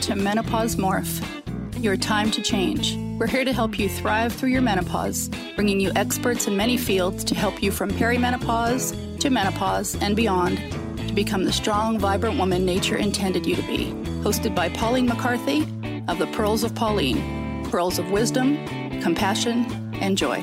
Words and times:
to 0.00 0.16
Menopause 0.16 0.76
Morph, 0.76 1.22
your 1.82 1.94
time 1.94 2.30
to 2.30 2.40
change. 2.40 2.96
We're 3.18 3.26
here 3.26 3.44
to 3.44 3.52
help 3.52 3.78
you 3.78 3.86
thrive 3.86 4.32
through 4.32 4.48
your 4.48 4.62
menopause, 4.62 5.28
bringing 5.56 5.78
you 5.78 5.92
experts 5.94 6.46
in 6.46 6.56
many 6.56 6.78
fields 6.78 7.22
to 7.24 7.34
help 7.34 7.62
you 7.62 7.70
from 7.70 7.90
perimenopause 7.90 9.20
to 9.20 9.28
menopause 9.28 9.96
and 9.96 10.16
beyond 10.16 10.56
to 11.06 11.12
become 11.12 11.44
the 11.44 11.52
strong, 11.52 11.98
vibrant 11.98 12.38
woman 12.38 12.64
nature 12.64 12.96
intended 12.96 13.44
you 13.44 13.54
to 13.56 13.62
be. 13.62 13.92
Hosted 14.22 14.54
by 14.54 14.70
Pauline 14.70 15.06
McCarthy 15.06 15.62
of 16.08 16.18
the 16.18 16.28
Pearls 16.32 16.64
of 16.64 16.74
Pauline, 16.74 17.68
pearls 17.70 17.98
of 17.98 18.10
wisdom, 18.10 18.56
compassion, 19.02 19.66
and 20.00 20.16
joy. 20.16 20.40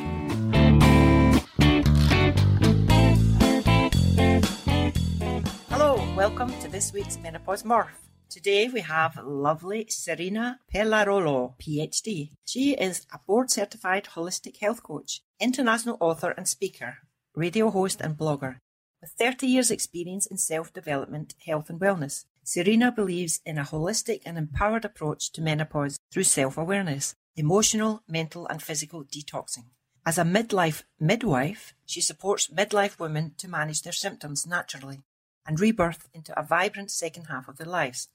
Hello, 5.70 5.96
welcome 6.16 6.54
to 6.60 6.68
this 6.68 6.94
week's 6.94 7.18
Menopause 7.18 7.64
Morph. 7.64 8.07
Today 8.30 8.68
we 8.68 8.82
have 8.82 9.18
lovely 9.24 9.86
Sirena 9.86 10.58
Pellarolo, 10.74 11.54
PhD. 11.58 12.32
She 12.46 12.74
is 12.74 13.08
a 13.14 13.20
board 13.26 13.50
certified 13.50 14.10
holistic 14.16 14.58
health 14.58 14.84
coach, 14.84 15.22
international 15.40 15.96
author 16.02 16.32
and 16.32 16.46
speaker, 16.46 16.98
radio 17.36 17.70
host 17.70 18.02
and 18.02 18.18
blogger. 18.18 18.58
With 19.02 19.12
30 19.12 19.48
years 19.48 19.72
experience 19.72 20.26
in 20.26 20.38
self-development, 20.38 21.36
health 21.46 21.70
and 21.70 21.80
wellness, 21.80 22.26
Sirena 22.46 22.94
believes 22.94 23.40
in 23.46 23.58
a 23.58 23.64
holistic 23.64 24.24
and 24.26 24.38
empowered 24.38 24.84
approach 24.84 25.32
to 25.32 25.42
menopause 25.42 25.98
through 26.12 26.24
self-awareness, 26.24 27.16
emotional, 27.38 28.04
mental 28.10 28.46
and 28.48 28.62
physical 28.62 29.06
detoxing. 29.06 29.68
As 30.06 30.18
a 30.18 30.24
midlife 30.24 30.84
midwife, 31.00 31.74
she 31.86 32.02
supports 32.02 32.50
midlife 32.50 33.00
women 33.00 33.36
to 33.38 33.48
manage 33.48 33.84
their 33.84 33.94
symptoms 33.94 34.46
naturally 34.46 35.00
and 35.46 35.62
rebirth 35.62 36.10
into 36.14 36.38
a 36.38 36.44
vibrant 36.44 36.92
second 36.92 37.26
half 37.26 37.48
of 37.48 37.58
their 37.58 37.68
lives. 37.68 38.10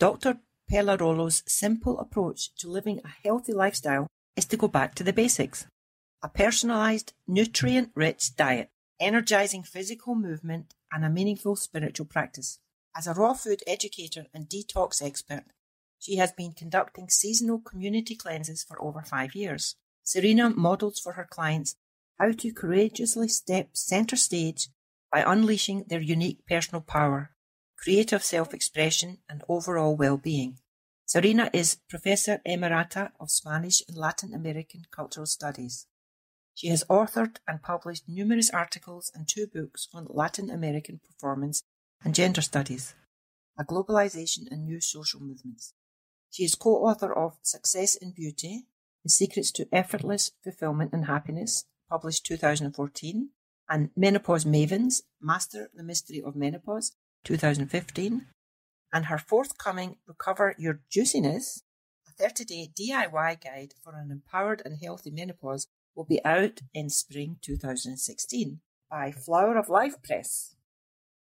Dr. 0.00 0.40
Pellarolo's 0.70 1.44
simple 1.46 2.00
approach 2.00 2.52
to 2.56 2.68
living 2.68 3.00
a 3.04 3.08
healthy 3.22 3.52
lifestyle 3.52 4.08
is 4.36 4.44
to 4.46 4.56
go 4.56 4.66
back 4.66 4.94
to 4.96 5.04
the 5.04 5.12
basics. 5.12 5.66
A 6.22 6.28
personalized, 6.28 7.12
nutrient 7.28 7.90
rich 7.94 8.34
diet, 8.34 8.70
energizing 8.98 9.62
physical 9.62 10.16
movement, 10.16 10.74
and 10.90 11.04
a 11.04 11.10
meaningful 11.10 11.54
spiritual 11.54 12.06
practice. 12.06 12.58
As 12.96 13.06
a 13.06 13.14
raw 13.14 13.34
food 13.34 13.62
educator 13.66 14.26
and 14.34 14.48
detox 14.48 15.00
expert, 15.00 15.44
she 16.00 16.16
has 16.16 16.32
been 16.32 16.52
conducting 16.52 17.08
seasonal 17.08 17.60
community 17.60 18.16
cleanses 18.16 18.64
for 18.64 18.82
over 18.82 19.02
five 19.02 19.34
years. 19.34 19.76
Sirena 20.04 20.54
models 20.54 20.98
for 20.98 21.12
her 21.12 21.26
clients 21.28 21.76
how 22.18 22.32
to 22.32 22.52
courageously 22.52 23.28
step 23.28 23.70
center 23.72 24.16
stage 24.16 24.68
by 25.12 25.24
unleashing 25.26 25.84
their 25.88 26.00
unique 26.00 26.46
personal 26.46 26.80
power 26.80 27.33
creative 27.84 28.24
self-expression, 28.24 29.18
and 29.28 29.44
overall 29.46 29.94
well-being. 29.94 30.56
Sirena 31.06 31.50
is 31.52 31.76
Professor 31.90 32.40
Emerita 32.48 33.10
of 33.20 33.30
Spanish 33.30 33.82
and 33.86 33.94
Latin 33.94 34.32
American 34.32 34.84
Cultural 34.90 35.26
Studies. 35.26 35.86
She 36.54 36.68
has 36.68 36.82
authored 36.84 37.36
and 37.46 37.60
published 37.60 38.04
numerous 38.08 38.48
articles 38.48 39.12
and 39.14 39.28
two 39.28 39.46
books 39.52 39.86
on 39.92 40.06
Latin 40.08 40.48
American 40.48 40.98
performance 41.06 41.62
and 42.02 42.14
gender 42.14 42.40
studies, 42.40 42.94
a 43.58 43.64
globalization 43.64 44.50
and 44.50 44.64
new 44.64 44.80
social 44.80 45.20
movements. 45.20 45.74
She 46.30 46.44
is 46.44 46.54
co-author 46.54 47.12
of 47.12 47.36
Success 47.42 47.96
in 47.96 48.12
Beauty, 48.12 48.62
The 49.02 49.10
Secrets 49.10 49.52
to 49.52 49.68
Effortless 49.70 50.30
Fulfillment 50.42 50.94
and 50.94 51.04
Happiness, 51.04 51.66
published 51.90 52.24
2014, 52.24 53.28
and 53.68 53.90
Menopause 53.94 54.46
Mavens, 54.46 55.02
Master 55.20 55.68
the 55.74 55.82
Mystery 55.82 56.22
of 56.24 56.34
Menopause, 56.34 56.96
2015, 57.24 58.26
and 58.92 59.06
her 59.06 59.18
forthcoming 59.18 59.96
Recover 60.06 60.54
Your 60.58 60.80
Juiciness, 60.90 61.62
a 62.06 62.12
30 62.12 62.44
day 62.44 62.68
DIY 62.78 63.42
guide 63.42 63.74
for 63.82 63.94
an 63.96 64.10
empowered 64.10 64.62
and 64.64 64.78
healthy 64.82 65.10
menopause, 65.10 65.66
will 65.94 66.04
be 66.04 66.24
out 66.24 66.60
in 66.72 66.90
spring 66.90 67.38
2016 67.42 68.60
by 68.90 69.10
Flower 69.10 69.56
of 69.56 69.68
Life 69.68 70.02
Press. 70.02 70.54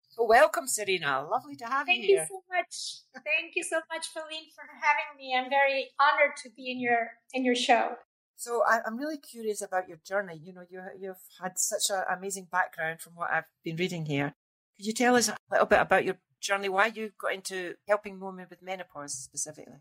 So, 0.10 0.26
welcome, 0.26 0.66
Sirena. 0.66 1.30
Lovely 1.30 1.56
to 1.56 1.66
have 1.66 1.86
Thank 1.86 2.02
you 2.02 2.08
here. 2.08 2.18
Thank 2.18 2.30
you 2.30 2.36
so 2.36 2.56
much. 2.58 3.24
Thank 3.24 3.56
you 3.56 3.64
so 3.64 3.80
much, 3.94 4.14
Pauline, 4.14 4.50
for 4.54 4.64
having 4.82 5.18
me. 5.18 5.34
I'm 5.38 5.50
very 5.50 5.90
honored 6.00 6.36
to 6.44 6.50
be 6.50 6.70
in 6.70 6.82
your 6.82 7.12
in 7.34 7.46
your 7.46 7.56
show. 7.56 7.96
So 8.36 8.64
I, 8.68 8.80
am 8.86 8.98
really 8.98 9.18
curious 9.18 9.62
about 9.62 9.88
your 9.88 10.00
journey. 10.06 10.42
You 10.44 10.52
know, 10.52 10.64
you 10.70 10.82
you've 11.00 11.24
had 11.42 11.58
such 11.58 11.90
an 11.90 12.04
amazing 12.12 12.48
background 12.52 13.00
from 13.00 13.14
what 13.14 13.32
I've 13.32 13.46
been 13.64 13.78
reading 13.78 14.06
here. 14.06 14.34
Could 14.82 14.88
you 14.88 14.94
tell 14.94 15.16
us 15.16 15.30
a 15.30 15.38
little 15.52 15.68
bit 15.68 15.80
about 15.80 16.06
your 16.06 16.16
journey, 16.40 16.68
why 16.68 16.88
you 16.88 17.12
got 17.16 17.36
into 17.36 17.76
helping 17.88 18.20
women 18.20 18.48
with 18.50 18.64
menopause 18.64 19.14
specifically? 19.14 19.76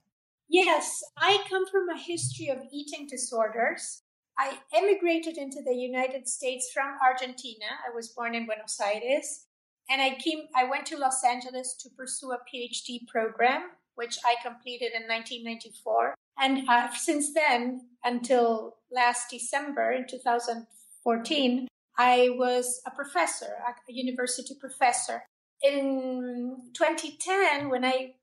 Yes, 0.46 1.02
I 1.16 1.42
come 1.48 1.66
from 1.66 1.88
a 1.88 1.98
history 1.98 2.48
of 2.48 2.58
eating 2.70 3.06
disorders. 3.06 4.02
I 4.38 4.58
emigrated 4.74 5.38
into 5.38 5.62
the 5.62 5.74
United 5.74 6.28
States 6.28 6.70
from 6.74 6.98
Argentina. 7.02 7.64
I 7.90 7.94
was 7.94 8.08
born 8.08 8.34
in 8.34 8.44
Buenos 8.44 8.78
Aires. 8.78 9.46
And 9.88 10.02
I 10.02 10.18
came 10.22 10.48
I 10.54 10.64
went 10.64 10.84
to 10.88 10.98
Los 10.98 11.24
Angeles 11.24 11.76
to 11.80 11.88
pursue 11.96 12.32
a 12.32 12.38
PhD 12.54 13.08
program, 13.08 13.70
which 13.94 14.18
I 14.22 14.34
completed 14.46 14.92
in 14.92 15.08
1994. 15.08 16.14
And 16.38 16.68
uh, 16.68 16.92
since 16.92 17.32
then, 17.32 17.88
until 18.04 18.76
last 18.92 19.30
December 19.30 19.92
in 19.92 20.06
2014, 20.06 21.68
I 22.00 22.30
was 22.30 22.80
a 22.86 22.90
professor, 22.90 23.52
a 23.68 23.92
university 23.92 24.54
professor. 24.58 25.22
In 25.62 26.56
2010, 26.72 27.68
when 27.68 27.84
I 27.84 28.14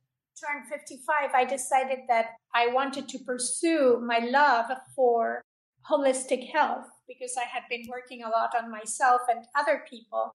turned 0.42 0.68
55, 0.68 1.30
I 1.36 1.46
decided 1.46 2.00
that 2.08 2.30
I 2.56 2.74
wanted 2.74 3.08
to 3.10 3.20
pursue 3.20 4.02
my 4.04 4.18
love 4.18 4.66
for 4.96 5.44
holistic 5.88 6.52
health 6.52 6.88
because 7.08 7.36
I 7.38 7.44
had 7.44 7.64
been 7.70 7.86
working 7.88 8.24
a 8.24 8.30
lot 8.30 8.56
on 8.58 8.72
myself 8.72 9.22
and 9.30 9.46
other 9.56 9.84
people. 9.88 10.32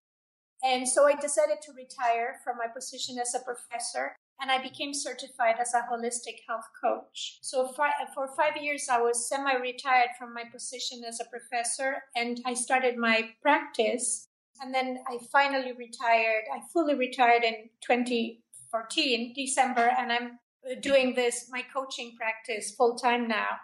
And 0.62 0.88
so 0.88 1.08
I 1.08 1.16
decided 1.16 1.56
to 1.62 1.72
retire 1.72 2.36
from 2.44 2.58
my 2.58 2.68
position 2.72 3.18
as 3.18 3.34
a 3.34 3.40
professor 3.40 4.14
and 4.42 4.50
I 4.50 4.60
became 4.60 4.92
certified 4.92 5.54
as 5.60 5.72
a 5.72 5.86
holistic 5.90 6.40
health 6.48 6.66
coach. 6.82 7.38
So 7.42 7.68
for 7.68 8.28
five 8.36 8.60
years, 8.60 8.88
I 8.90 9.00
was 9.00 9.28
semi 9.28 9.54
retired 9.54 10.10
from 10.18 10.34
my 10.34 10.42
position 10.52 11.02
as 11.06 11.20
a 11.20 11.30
professor, 11.30 12.02
and 12.16 12.40
I 12.44 12.54
started 12.54 12.96
my 12.96 13.30
practice. 13.40 14.28
And 14.60 14.74
then 14.74 14.98
I 15.08 15.18
finally 15.30 15.72
retired. 15.72 16.44
I 16.52 16.60
fully 16.72 16.96
retired 16.96 17.44
in 17.44 17.70
2014, 17.86 19.32
December, 19.34 19.92
and 19.96 20.12
I'm 20.12 20.38
uh, 20.68 20.74
doing 20.80 21.14
this, 21.14 21.48
my 21.50 21.62
coaching 21.72 22.16
practice 22.16 22.74
full 22.74 22.96
time 22.96 23.28
now. 23.28 23.58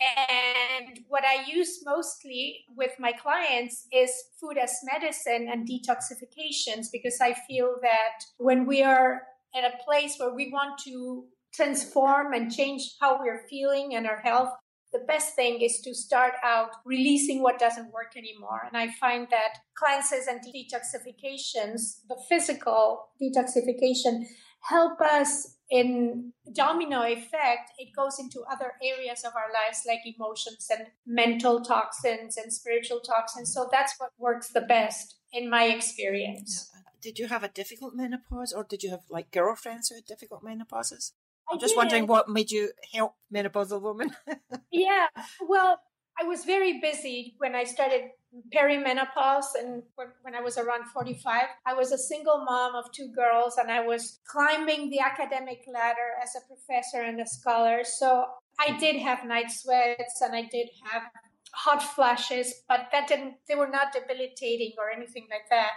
And 0.00 1.00
what 1.08 1.24
I 1.24 1.44
use 1.46 1.80
mostly 1.84 2.64
with 2.74 2.92
my 2.98 3.12
clients 3.12 3.86
is 3.92 4.10
food 4.40 4.56
as 4.56 4.74
medicine 4.82 5.48
and 5.50 5.68
detoxifications 5.68 6.86
because 6.90 7.18
I 7.20 7.34
feel 7.46 7.76
that 7.82 8.24
when 8.38 8.64
we 8.66 8.82
are 8.82 9.22
at 9.54 9.64
a 9.64 9.84
place 9.84 10.16
where 10.18 10.34
we 10.34 10.50
want 10.52 10.80
to 10.84 11.24
transform 11.54 12.32
and 12.32 12.52
change 12.52 12.96
how 13.00 13.18
we're 13.18 13.46
feeling 13.48 13.94
and 13.94 14.06
our 14.06 14.20
health, 14.20 14.50
the 14.92 15.00
best 15.06 15.34
thing 15.36 15.60
is 15.60 15.80
to 15.80 15.94
start 15.94 16.32
out 16.42 16.70
releasing 16.84 17.42
what 17.42 17.58
doesn't 17.58 17.92
work 17.92 18.16
anymore. 18.16 18.62
And 18.66 18.76
I 18.76 18.92
find 18.92 19.28
that 19.30 19.58
cleanses 19.76 20.26
and 20.26 20.40
detoxifications, 20.40 22.00
the 22.08 22.16
physical 22.28 23.08
detoxification, 23.22 24.24
help 24.62 25.00
us 25.00 25.56
in 25.70 26.32
domino 26.52 27.02
effect. 27.02 27.70
It 27.78 27.90
goes 27.96 28.18
into 28.18 28.42
other 28.50 28.72
areas 28.82 29.24
of 29.24 29.32
our 29.36 29.52
lives 29.52 29.82
like 29.86 30.00
emotions 30.04 30.66
and 30.70 30.88
mental 31.06 31.60
toxins 31.60 32.36
and 32.36 32.52
spiritual 32.52 33.00
toxins. 33.00 33.54
So 33.54 33.68
that's 33.70 33.94
what 33.98 34.10
works 34.18 34.48
the 34.48 34.62
best 34.62 35.16
in 35.32 35.48
my 35.48 35.64
experience. 35.64 36.70
Did 37.00 37.18
you 37.18 37.28
have 37.28 37.42
a 37.42 37.48
difficult 37.48 37.94
menopause 37.94 38.52
or 38.52 38.64
did 38.64 38.82
you 38.82 38.90
have 38.90 39.00
like 39.08 39.30
girlfriends 39.30 39.88
who 39.88 39.96
had 39.96 40.04
difficult 40.04 40.42
menopauses? 40.44 41.12
I'm 41.50 41.58
just 41.58 41.72
did. 41.72 41.78
wondering 41.78 42.06
what 42.06 42.28
made 42.28 42.50
you 42.50 42.70
help 42.92 43.14
menopausal 43.32 43.82
women. 43.82 44.14
yeah, 44.70 45.06
well, 45.40 45.80
I 46.20 46.24
was 46.24 46.44
very 46.44 46.80
busy 46.80 47.34
when 47.38 47.54
I 47.54 47.64
started 47.64 48.10
perimenopause 48.54 49.56
and 49.58 49.82
when 50.22 50.34
I 50.34 50.40
was 50.40 50.58
around 50.58 50.84
45. 50.86 51.42
I 51.66 51.74
was 51.74 51.92
a 51.92 51.98
single 51.98 52.44
mom 52.44 52.74
of 52.74 52.92
two 52.92 53.08
girls 53.08 53.56
and 53.56 53.70
I 53.70 53.84
was 53.84 54.20
climbing 54.26 54.90
the 54.90 55.00
academic 55.00 55.64
ladder 55.72 56.10
as 56.22 56.30
a 56.36 56.46
professor 56.46 57.02
and 57.02 57.20
a 57.20 57.26
scholar. 57.26 57.82
So 57.84 58.26
I 58.58 58.76
did 58.78 58.96
have 58.96 59.24
night 59.24 59.50
sweats 59.50 60.20
and 60.20 60.34
I 60.34 60.42
did 60.42 60.68
have 60.84 61.02
hot 61.52 61.82
flashes, 61.82 62.62
but 62.68 62.88
that 62.92 63.08
didn't, 63.08 63.34
they 63.48 63.54
were 63.54 63.68
not 63.68 63.92
debilitating 63.92 64.74
or 64.78 64.90
anything 64.90 65.26
like 65.30 65.48
that. 65.50 65.70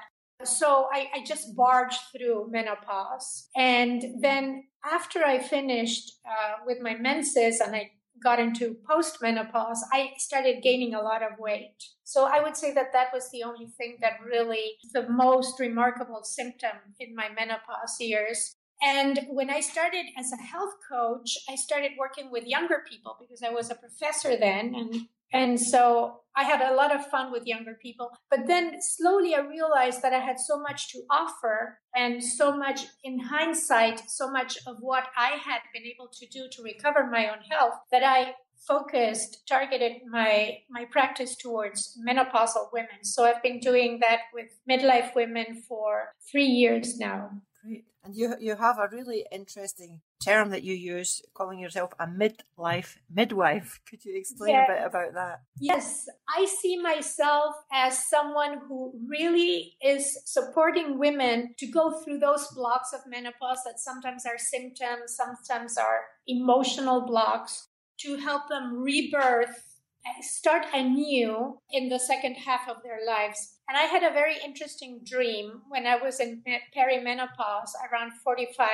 So 0.43 0.87
I, 0.91 1.07
I, 1.15 1.23
just 1.25 1.55
barged 1.55 1.99
through 2.11 2.49
menopause. 2.51 3.49
And 3.55 4.03
then 4.21 4.65
after 4.83 5.23
I 5.23 5.39
finished 5.39 6.11
uh, 6.25 6.63
with 6.65 6.79
my 6.81 6.95
menses 6.95 7.61
and 7.61 7.75
I 7.75 7.91
got 8.21 8.39
into 8.39 8.77
postmenopause, 8.89 9.79
I 9.91 10.11
started 10.17 10.63
gaining 10.63 10.93
a 10.93 11.01
lot 11.01 11.23
of 11.23 11.39
weight. 11.39 11.75
So 12.03 12.25
I 12.25 12.41
would 12.41 12.57
say 12.57 12.73
that 12.73 12.93
that 12.93 13.07
was 13.13 13.29
the 13.31 13.43
only 13.43 13.67
thing 13.77 13.97
that 14.01 14.13
really, 14.25 14.73
the 14.93 15.07
most 15.09 15.59
remarkable 15.59 16.23
symptom 16.23 16.77
in 16.99 17.15
my 17.15 17.29
menopause 17.29 17.97
years. 17.99 18.55
And 18.83 19.27
when 19.29 19.49
I 19.49 19.61
started 19.61 20.05
as 20.17 20.31
a 20.31 20.41
health 20.41 20.73
coach, 20.89 21.37
I 21.49 21.55
started 21.55 21.91
working 21.97 22.29
with 22.29 22.45
younger 22.45 22.83
people 22.89 23.15
because 23.19 23.41
I 23.41 23.49
was 23.49 23.71
a 23.71 23.75
professor 23.75 24.35
then. 24.35 24.75
And, 24.75 25.07
and 25.31 25.59
so 25.59 26.19
I 26.35 26.43
had 26.43 26.61
a 26.61 26.75
lot 26.75 26.93
of 26.93 27.05
fun 27.07 27.31
with 27.31 27.47
younger 27.47 27.77
people. 27.81 28.11
But 28.29 28.45
then 28.45 28.81
slowly 28.81 29.35
I 29.35 29.39
realized 29.39 30.01
that 30.01 30.13
I 30.13 30.19
had 30.19 30.37
so 30.37 30.59
much 30.59 30.91
to 30.91 31.01
offer 31.09 31.79
and 31.95 32.21
so 32.21 32.57
much 32.57 32.81
in 33.03 33.19
hindsight, 33.19 34.09
so 34.09 34.29
much 34.29 34.57
of 34.67 34.77
what 34.81 35.07
I 35.15 35.37
had 35.43 35.61
been 35.73 35.83
able 35.83 36.09
to 36.11 36.27
do 36.27 36.49
to 36.51 36.61
recover 36.61 37.09
my 37.09 37.29
own 37.29 37.41
health 37.49 37.75
that 37.91 38.03
I 38.03 38.35
focused 38.67 39.45
targeted 39.47 39.93
my 40.09 40.57
my 40.69 40.85
practice 40.85 41.35
towards 41.35 41.99
menopausal 42.07 42.71
women 42.71 43.03
so 43.03 43.25
i've 43.25 43.43
been 43.43 43.59
doing 43.59 43.99
that 43.99 44.19
with 44.33 44.47
midlife 44.69 45.13
women 45.15 45.61
for 45.67 46.13
3 46.31 46.45
years 46.45 46.97
now 46.97 47.29
great. 47.63 47.85
And 48.03 48.15
you 48.15 48.35
you 48.39 48.55
have 48.55 48.77
a 48.79 48.89
really 48.91 49.25
interesting 49.31 50.01
term 50.23 50.49
that 50.49 50.63
you 50.63 50.73
use 50.73 51.21
calling 51.33 51.59
yourself 51.59 51.91
a 51.99 52.05
midlife 52.05 52.97
midwife. 53.09 53.79
Could 53.89 54.03
you 54.03 54.17
explain 54.17 54.55
yes. 54.55 54.69
a 54.69 54.73
bit 54.73 54.85
about 54.85 55.13
that? 55.13 55.41
Yes. 55.59 56.07
I 56.35 56.45
see 56.45 56.77
myself 56.77 57.55
as 57.71 58.07
someone 58.07 58.59
who 58.67 58.93
really 59.07 59.77
is 59.83 60.19
supporting 60.25 60.99
women 60.99 61.55
to 61.59 61.67
go 61.67 62.01
through 62.01 62.19
those 62.19 62.47
blocks 62.55 62.91
of 62.93 63.01
menopause 63.07 63.59
that 63.65 63.79
sometimes 63.79 64.25
are 64.25 64.37
symptoms 64.37 65.15
sometimes 65.15 65.77
are 65.77 66.01
emotional 66.27 67.05
blocks 67.05 67.69
to 67.99 68.17
help 68.17 68.49
them 68.49 68.81
rebirth, 68.81 69.72
start 70.21 70.65
anew 70.73 71.59
in 71.71 71.89
the 71.89 71.99
second 71.99 72.35
half 72.35 72.67
of 72.69 72.83
their 72.83 72.99
lives. 73.05 73.55
And 73.67 73.77
I 73.77 73.83
had 73.83 74.03
a 74.03 74.13
very 74.13 74.35
interesting 74.43 75.01
dream 75.05 75.61
when 75.69 75.87
I 75.87 75.95
was 75.95 76.19
in 76.19 76.43
perimenopause 76.75 77.71
around 77.91 78.13
45, 78.23 78.67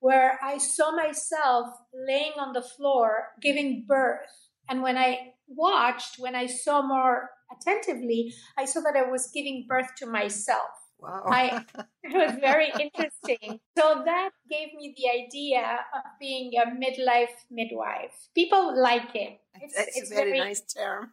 where 0.00 0.38
I 0.42 0.58
saw 0.58 0.94
myself 0.94 1.68
laying 1.92 2.32
on 2.38 2.52
the 2.52 2.62
floor 2.62 3.28
giving 3.42 3.84
birth. 3.86 4.50
And 4.68 4.82
when 4.82 4.96
I 4.96 5.32
watched, 5.48 6.18
when 6.18 6.34
I 6.34 6.46
saw 6.46 6.82
more 6.82 7.30
attentively, 7.50 8.32
I 8.56 8.64
saw 8.64 8.80
that 8.80 8.96
I 8.96 9.08
was 9.10 9.30
giving 9.32 9.66
birth 9.68 9.94
to 9.98 10.06
myself. 10.06 10.70
Wow. 10.98 11.24
I, 11.26 11.64
it 12.02 12.14
was 12.14 12.38
very 12.40 12.68
interesting. 12.80 13.60
So 13.76 14.02
that 14.04 14.30
gave 14.50 14.74
me 14.74 14.94
the 14.96 15.24
idea 15.24 15.80
of 15.94 16.02
being 16.18 16.52
a 16.56 16.70
midlife 16.70 17.34
midwife. 17.50 18.28
People 18.34 18.80
like 18.80 19.14
it. 19.14 19.38
It's, 19.60 19.78
it's, 19.78 19.96
it's 19.96 20.10
a 20.10 20.14
very, 20.14 20.30
very 20.30 20.38
nice 20.40 20.60
term. 20.62 21.12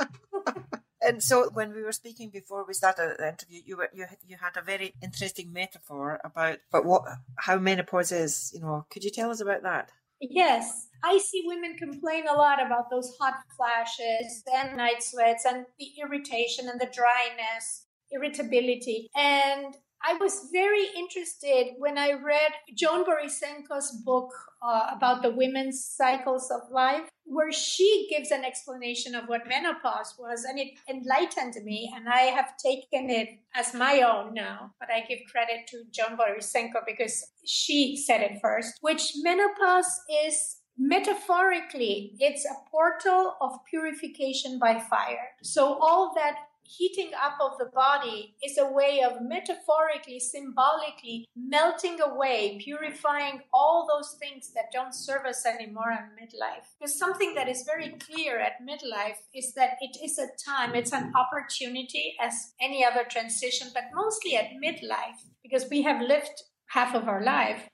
and 1.02 1.22
so 1.22 1.50
when 1.52 1.74
we 1.74 1.82
were 1.82 1.92
speaking 1.92 2.30
before 2.30 2.64
we 2.66 2.74
started 2.74 3.16
the 3.18 3.28
interview, 3.28 3.60
you 3.64 3.76
were 3.76 3.88
you 3.92 4.06
you 4.26 4.36
had 4.40 4.56
a 4.56 4.62
very 4.62 4.94
interesting 5.02 5.52
metaphor 5.52 6.20
about 6.24 6.58
but 6.70 6.84
what 6.84 7.02
how 7.36 7.58
menopause 7.58 8.12
is. 8.12 8.52
You 8.54 8.60
know, 8.60 8.86
could 8.90 9.04
you 9.04 9.10
tell 9.10 9.30
us 9.30 9.40
about 9.40 9.62
that? 9.62 9.90
Yes, 10.20 10.88
I 11.04 11.18
see 11.18 11.44
women 11.46 11.76
complain 11.76 12.26
a 12.26 12.34
lot 12.34 12.64
about 12.64 12.90
those 12.90 13.16
hot 13.20 13.34
flashes 13.56 14.42
and 14.52 14.76
night 14.76 15.00
sweats 15.00 15.44
and 15.44 15.64
the 15.78 15.92
irritation 16.02 16.68
and 16.68 16.80
the 16.80 16.90
dryness 16.92 17.86
irritability. 18.10 19.08
And 19.16 19.74
I 20.02 20.14
was 20.14 20.48
very 20.52 20.86
interested 20.96 21.74
when 21.78 21.98
I 21.98 22.12
read 22.12 22.52
Joan 22.76 23.04
Borysenko's 23.04 23.90
book 24.04 24.30
uh, 24.62 24.90
about 24.92 25.22
the 25.22 25.30
women's 25.30 25.84
cycles 25.84 26.50
of 26.50 26.70
life, 26.70 27.08
where 27.24 27.52
she 27.52 28.06
gives 28.08 28.30
an 28.30 28.44
explanation 28.44 29.14
of 29.14 29.26
what 29.26 29.48
menopause 29.48 30.14
was, 30.18 30.44
and 30.44 30.58
it 30.58 30.68
enlightened 30.88 31.54
me. 31.64 31.92
And 31.94 32.08
I 32.08 32.30
have 32.30 32.56
taken 32.56 33.10
it 33.10 33.40
as 33.54 33.74
my 33.74 34.02
own 34.02 34.34
now, 34.34 34.72
but 34.78 34.88
I 34.90 35.00
give 35.00 35.18
credit 35.30 35.66
to 35.68 35.82
Joan 35.90 36.16
Borisenko 36.16 36.86
because 36.86 37.32
she 37.44 37.96
said 37.96 38.20
it 38.20 38.38
first, 38.40 38.78
which 38.80 39.14
menopause 39.16 40.00
is 40.24 40.58
metaphorically 40.78 42.12
it's 42.20 42.44
a 42.44 42.70
portal 42.70 43.34
of 43.40 43.50
purification 43.68 44.60
by 44.60 44.78
fire 44.78 45.30
so 45.42 45.76
all 45.80 46.12
that 46.14 46.36
heating 46.68 47.12
up 47.14 47.38
of 47.40 47.58
the 47.58 47.70
body 47.74 48.34
is 48.44 48.58
a 48.58 48.70
way 48.70 49.00
of 49.02 49.22
metaphorically, 49.22 50.20
symbolically 50.20 51.26
melting 51.34 51.98
away, 52.00 52.60
purifying 52.62 53.40
all 53.52 53.86
those 53.88 54.16
things 54.18 54.52
that 54.54 54.70
don't 54.72 54.94
serve 54.94 55.24
us 55.24 55.46
anymore 55.46 55.90
in 55.90 56.26
midlife. 56.26 56.66
Because 56.78 56.98
something 56.98 57.34
that 57.34 57.48
is 57.48 57.64
very 57.64 57.96
clear 57.98 58.38
at 58.38 58.60
midlife 58.62 59.16
is 59.34 59.54
that 59.54 59.78
it 59.80 59.96
is 60.04 60.18
a 60.18 60.28
time, 60.44 60.74
it's 60.74 60.92
an 60.92 61.12
opportunity 61.16 62.14
as 62.20 62.52
any 62.60 62.84
other 62.84 63.04
transition, 63.08 63.68
but 63.72 63.84
mostly 63.94 64.36
at 64.36 64.50
midlife, 64.62 65.24
because 65.42 65.66
we 65.70 65.82
have 65.82 66.02
lived 66.02 66.42
half 66.66 66.94
of 66.94 67.08
our 67.08 67.22
life. 67.24 67.68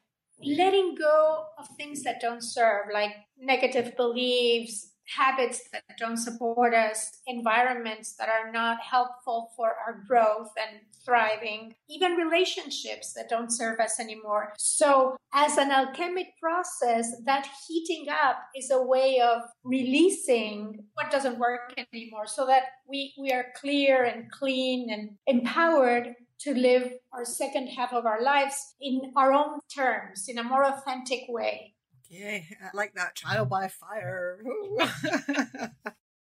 Letting 0.44 0.96
go 0.96 1.44
of 1.58 1.68
things 1.76 2.02
that 2.02 2.20
don't 2.20 2.42
serve, 2.42 2.86
like 2.92 3.12
negative 3.38 3.96
beliefs, 3.96 4.90
habits 5.06 5.68
that 5.72 5.82
don't 5.98 6.16
support 6.16 6.74
us, 6.74 7.18
environments 7.26 8.14
that 8.14 8.28
are 8.28 8.50
not 8.50 8.78
helpful 8.80 9.52
for 9.56 9.74
our 9.86 10.04
growth 10.06 10.50
and 10.56 10.80
thriving, 11.04 11.74
even 11.88 12.12
relationships 12.12 13.12
that 13.12 13.28
don't 13.28 13.52
serve 13.52 13.78
us 13.80 14.00
anymore. 14.00 14.52
So, 14.56 15.16
as 15.32 15.58
an 15.58 15.70
alchemic 15.70 16.28
process, 16.40 17.12
that 17.24 17.48
heating 17.66 18.06
up 18.08 18.38
is 18.56 18.70
a 18.70 18.82
way 18.82 19.20
of 19.20 19.42
releasing 19.62 20.84
what 20.94 21.10
doesn't 21.10 21.38
work 21.38 21.74
anymore 21.92 22.26
so 22.26 22.46
that 22.46 22.62
we, 22.88 23.14
we 23.20 23.32
are 23.32 23.46
clear 23.56 24.04
and 24.04 24.30
clean 24.30 24.90
and 24.90 25.10
empowered 25.26 26.14
to 26.40 26.54
live 26.54 26.92
our 27.12 27.24
second 27.24 27.68
half 27.68 27.92
of 27.92 28.06
our 28.06 28.22
lives 28.22 28.74
in 28.80 29.12
our 29.16 29.32
own 29.32 29.58
terms, 29.74 30.26
in 30.28 30.38
a 30.38 30.44
more 30.44 30.64
authentic 30.64 31.22
way. 31.28 31.74
Yeah, 32.16 32.38
I 32.62 32.76
like 32.76 32.94
that 32.94 33.16
trial 33.16 33.44
by 33.44 33.68
fire. 33.68 34.40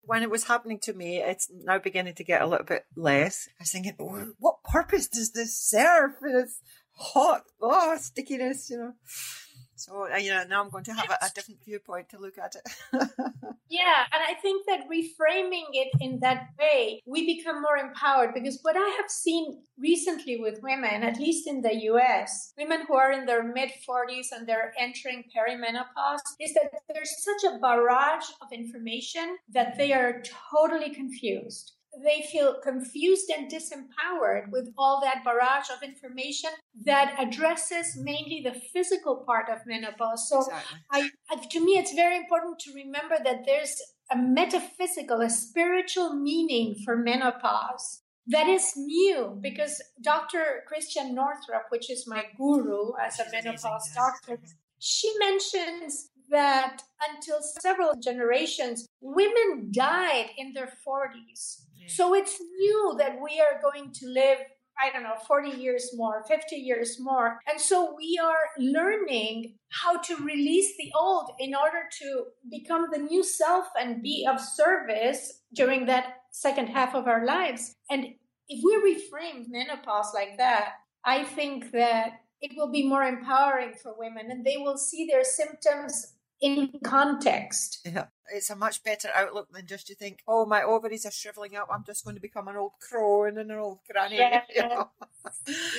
when 0.05 0.23
it 0.23 0.29
was 0.29 0.45
happening 0.45 0.79
to 0.79 0.93
me, 0.93 1.17
it's 1.17 1.51
now 1.51 1.77
beginning 1.77 2.15
to 2.15 2.23
get 2.23 2.41
a 2.41 2.47
little 2.47 2.65
bit 2.65 2.85
less. 2.95 3.47
I 3.59 3.61
was 3.61 3.71
thinking, 3.71 3.93
what 4.39 4.63
purpose 4.63 5.07
does 5.07 5.33
this 5.33 5.55
serve? 5.55 6.13
It's 6.23 6.61
hot, 6.97 7.43
oh, 7.61 7.95
stickiness, 7.99 8.69
you 8.71 8.77
know. 8.77 8.93
So 9.75 10.07
uh, 10.11 10.17
you 10.17 10.31
know, 10.31 10.43
now 10.43 10.63
I'm 10.63 10.69
going 10.69 10.83
to 10.85 10.93
have 10.93 11.09
a, 11.09 11.25
a 11.25 11.29
different 11.33 11.63
viewpoint 11.63 12.09
to 12.09 12.19
look 12.19 12.37
at 12.37 12.55
it. 12.55 12.63
yeah, 13.69 14.05
and 14.11 14.21
I 14.27 14.35
think 14.41 14.65
that 14.67 14.89
reframing 14.89 15.69
it 15.73 15.89
in 15.99 16.19
that 16.19 16.49
way, 16.59 17.01
we 17.05 17.25
become 17.35 17.61
more 17.61 17.77
empowered 17.77 18.33
because 18.33 18.59
what 18.61 18.75
I 18.77 18.87
have 19.01 19.09
seen 19.09 19.61
recently 19.77 20.37
with 20.37 20.61
women, 20.61 21.03
at 21.03 21.19
least 21.19 21.47
in 21.47 21.61
the 21.61 21.75
US, 21.91 22.53
women 22.57 22.85
who 22.87 22.95
are 22.95 23.11
in 23.11 23.25
their 23.25 23.43
mid 23.43 23.71
40s 23.87 24.27
and 24.31 24.47
they're 24.47 24.73
entering 24.79 25.23
perimenopause, 25.35 26.21
is 26.39 26.53
that 26.53 26.71
there's 26.93 27.23
such 27.23 27.51
a 27.51 27.59
barrage 27.59 28.25
of 28.41 28.51
information 28.51 29.37
that 29.49 29.77
they 29.77 29.91
are 29.93 30.21
totally 30.51 30.93
confused 30.93 31.73
they 32.01 32.25
feel 32.31 32.55
confused 32.61 33.29
and 33.29 33.51
disempowered 33.51 34.49
with 34.51 34.73
all 34.77 35.01
that 35.01 35.23
barrage 35.23 35.69
of 35.69 35.83
information 35.83 36.49
that 36.85 37.15
addresses 37.19 37.95
mainly 37.97 38.41
the 38.43 38.59
physical 38.73 39.17
part 39.25 39.49
of 39.49 39.59
menopause. 39.65 40.27
So, 40.29 40.39
exactly. 40.39 40.79
I, 40.91 41.35
to 41.51 41.59
me, 41.63 41.73
it's 41.73 41.93
very 41.93 42.17
important 42.17 42.59
to 42.59 42.73
remember 42.73 43.17
that 43.23 43.43
there's 43.45 43.81
a 44.11 44.17
metaphysical, 44.17 45.21
a 45.21 45.29
spiritual 45.29 46.13
meaning 46.13 46.75
for 46.83 46.95
menopause 46.95 48.01
that 48.27 48.47
is 48.47 48.73
new 48.77 49.37
because 49.41 49.81
Dr. 50.01 50.63
Christiane 50.67 51.13
Northrup, 51.13 51.65
which 51.69 51.89
is 51.89 52.07
my 52.07 52.23
guru 52.37 52.93
as 53.01 53.19
a 53.19 53.25
menopause 53.31 53.91
doctor, 53.93 54.39
she 54.79 55.13
mentions 55.19 56.09
that 56.29 56.83
until 57.09 57.41
several 57.41 57.95
generations, 57.95 58.87
women 59.01 59.71
died 59.71 60.27
in 60.37 60.53
their 60.53 60.71
40s 60.87 61.63
so 61.87 62.13
it's 62.13 62.39
new 62.39 62.95
that 62.97 63.17
we 63.21 63.41
are 63.41 63.61
going 63.61 63.91
to 63.91 64.07
live 64.07 64.39
I 64.81 64.89
don't 64.91 65.03
know, 65.03 65.15
40 65.27 65.49
years 65.49 65.91
more, 65.93 66.23
50 66.27 66.55
years 66.55 66.97
more. 66.99 67.39
And 67.49 67.59
so 67.59 67.95
we 67.95 68.19
are 68.21 68.49
learning 68.57 69.55
how 69.69 69.99
to 69.99 70.15
release 70.17 70.75
the 70.77 70.91
old 70.95 71.31
in 71.39 71.53
order 71.53 71.83
to 71.99 72.23
become 72.49 72.87
the 72.91 72.99
new 72.99 73.23
self 73.23 73.67
and 73.79 74.01
be 74.01 74.27
of 74.29 74.39
service 74.39 75.41
during 75.53 75.85
that 75.85 76.23
second 76.31 76.67
half 76.67 76.95
of 76.95 77.07
our 77.07 77.25
lives. 77.25 77.75
And 77.89 78.07
if 78.49 78.63
we 78.63 78.95
reframe 78.95 79.45
menopause 79.47 80.11
like 80.13 80.37
that, 80.37 80.73
I 81.05 81.23
think 81.23 81.71
that 81.71 82.21
it 82.41 82.51
will 82.57 82.71
be 82.71 82.87
more 82.87 83.03
empowering 83.03 83.73
for 83.81 83.93
women 83.97 84.31
and 84.31 84.45
they 84.45 84.57
will 84.57 84.77
see 84.77 85.05
their 85.05 85.23
symptoms 85.23 86.13
in 86.41 86.71
context. 86.83 87.79
Yeah. 87.85 88.05
It's 88.31 88.49
a 88.49 88.55
much 88.55 88.83
better 88.83 89.09
outlook 89.13 89.49
than 89.51 89.67
just 89.67 89.87
to 89.87 89.95
think, 89.95 90.19
oh, 90.27 90.45
my 90.45 90.63
ovaries 90.63 91.05
are 91.05 91.11
shriveling 91.11 91.55
up. 91.55 91.67
I'm 91.71 91.83
just 91.85 92.03
going 92.03 92.15
to 92.15 92.21
become 92.21 92.47
an 92.47 92.55
old 92.55 92.73
crone 92.79 93.37
and 93.37 93.51
an 93.51 93.57
old 93.57 93.79
granny. 93.91 94.17
Yeah. 94.17 94.41
You 94.55 94.61
know? 94.67 94.89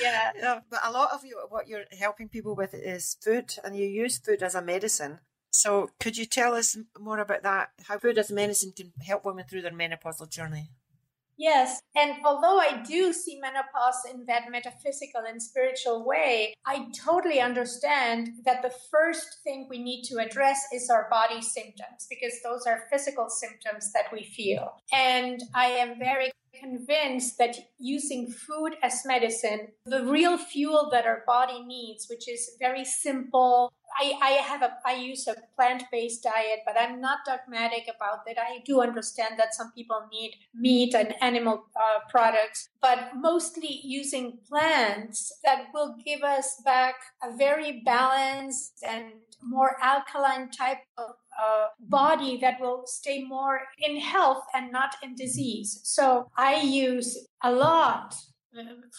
yeah. 0.01 0.31
yeah. 0.35 0.59
But 0.69 0.81
a 0.83 0.91
lot 0.91 1.11
of 1.13 1.25
you, 1.25 1.39
what 1.49 1.67
you're 1.67 1.85
helping 1.97 2.29
people 2.29 2.55
with 2.55 2.73
is 2.73 3.17
food, 3.23 3.55
and 3.63 3.75
you 3.75 3.85
use 3.85 4.17
food 4.17 4.43
as 4.43 4.55
a 4.55 4.61
medicine. 4.61 5.19
So, 5.49 5.91
could 5.99 6.17
you 6.17 6.25
tell 6.25 6.53
us 6.53 6.77
more 6.99 7.19
about 7.19 7.43
that? 7.43 7.69
How 7.87 7.97
food 7.97 8.17
as 8.17 8.29
medicine 8.29 8.73
can 8.75 8.91
help 9.05 9.23
women 9.23 9.45
through 9.49 9.61
their 9.61 9.71
menopausal 9.71 10.29
journey? 10.29 10.69
Yes. 11.37 11.81
And 11.95 12.13
although 12.23 12.59
I 12.59 12.81
do 12.87 13.11
see 13.11 13.39
menopause 13.39 14.01
in 14.11 14.25
that 14.27 14.49
metaphysical 14.49 15.21
and 15.27 15.41
spiritual 15.41 16.05
way, 16.05 16.53
I 16.65 16.87
totally 16.95 17.39
understand 17.39 18.29
that 18.45 18.61
the 18.61 18.73
first 18.91 19.39
thing 19.43 19.67
we 19.69 19.81
need 19.81 20.03
to 20.03 20.17
address 20.17 20.65
is 20.73 20.89
our 20.89 21.09
body 21.09 21.41
symptoms 21.41 22.07
because 22.09 22.33
those 22.43 22.65
are 22.65 22.87
physical 22.91 23.29
symptoms 23.29 23.91
that 23.93 24.05
we 24.13 24.23
feel. 24.23 24.81
And 24.93 25.41
I 25.53 25.65
am 25.67 25.99
very 25.99 26.31
convinced 26.59 27.37
that 27.37 27.55
using 27.77 28.31
food 28.31 28.75
as 28.81 29.03
medicine, 29.05 29.69
the 29.85 30.05
real 30.05 30.37
fuel 30.37 30.89
that 30.91 31.05
our 31.05 31.23
body 31.25 31.63
needs, 31.63 32.07
which 32.09 32.27
is 32.27 32.51
very 32.59 32.85
simple, 32.85 33.73
I, 33.97 34.13
I 34.21 34.31
have 34.31 34.61
a 34.61 34.77
I 34.85 34.95
use 34.95 35.27
a 35.27 35.35
plant 35.55 35.83
based 35.91 36.23
diet, 36.23 36.59
but 36.65 36.75
I'm 36.77 36.99
not 36.99 37.19
dogmatic 37.25 37.87
about 37.95 38.25
that. 38.25 38.37
I 38.37 38.61
do 38.65 38.81
understand 38.81 39.35
that 39.37 39.53
some 39.53 39.71
people 39.71 40.01
need 40.11 40.33
meat 40.53 40.93
and 40.93 41.13
animal 41.21 41.65
uh, 41.75 41.99
products, 42.09 42.69
but 42.81 43.15
mostly 43.15 43.79
using 43.83 44.39
plants 44.49 45.31
that 45.43 45.67
will 45.73 45.95
give 46.03 46.23
us 46.23 46.61
back 46.65 46.95
a 47.23 47.35
very 47.35 47.81
balanced 47.85 48.83
and 48.85 49.13
more 49.41 49.77
alkaline 49.81 50.49
type 50.49 50.79
of 50.97 51.15
uh, 51.41 51.67
body 51.79 52.37
that 52.37 52.59
will 52.59 52.83
stay 52.85 53.23
more 53.23 53.61
in 53.79 53.97
health 53.97 54.43
and 54.53 54.71
not 54.71 54.95
in 55.03 55.15
disease. 55.15 55.79
So 55.83 56.29
I 56.37 56.61
use 56.61 57.27
a 57.43 57.51
lot 57.51 58.15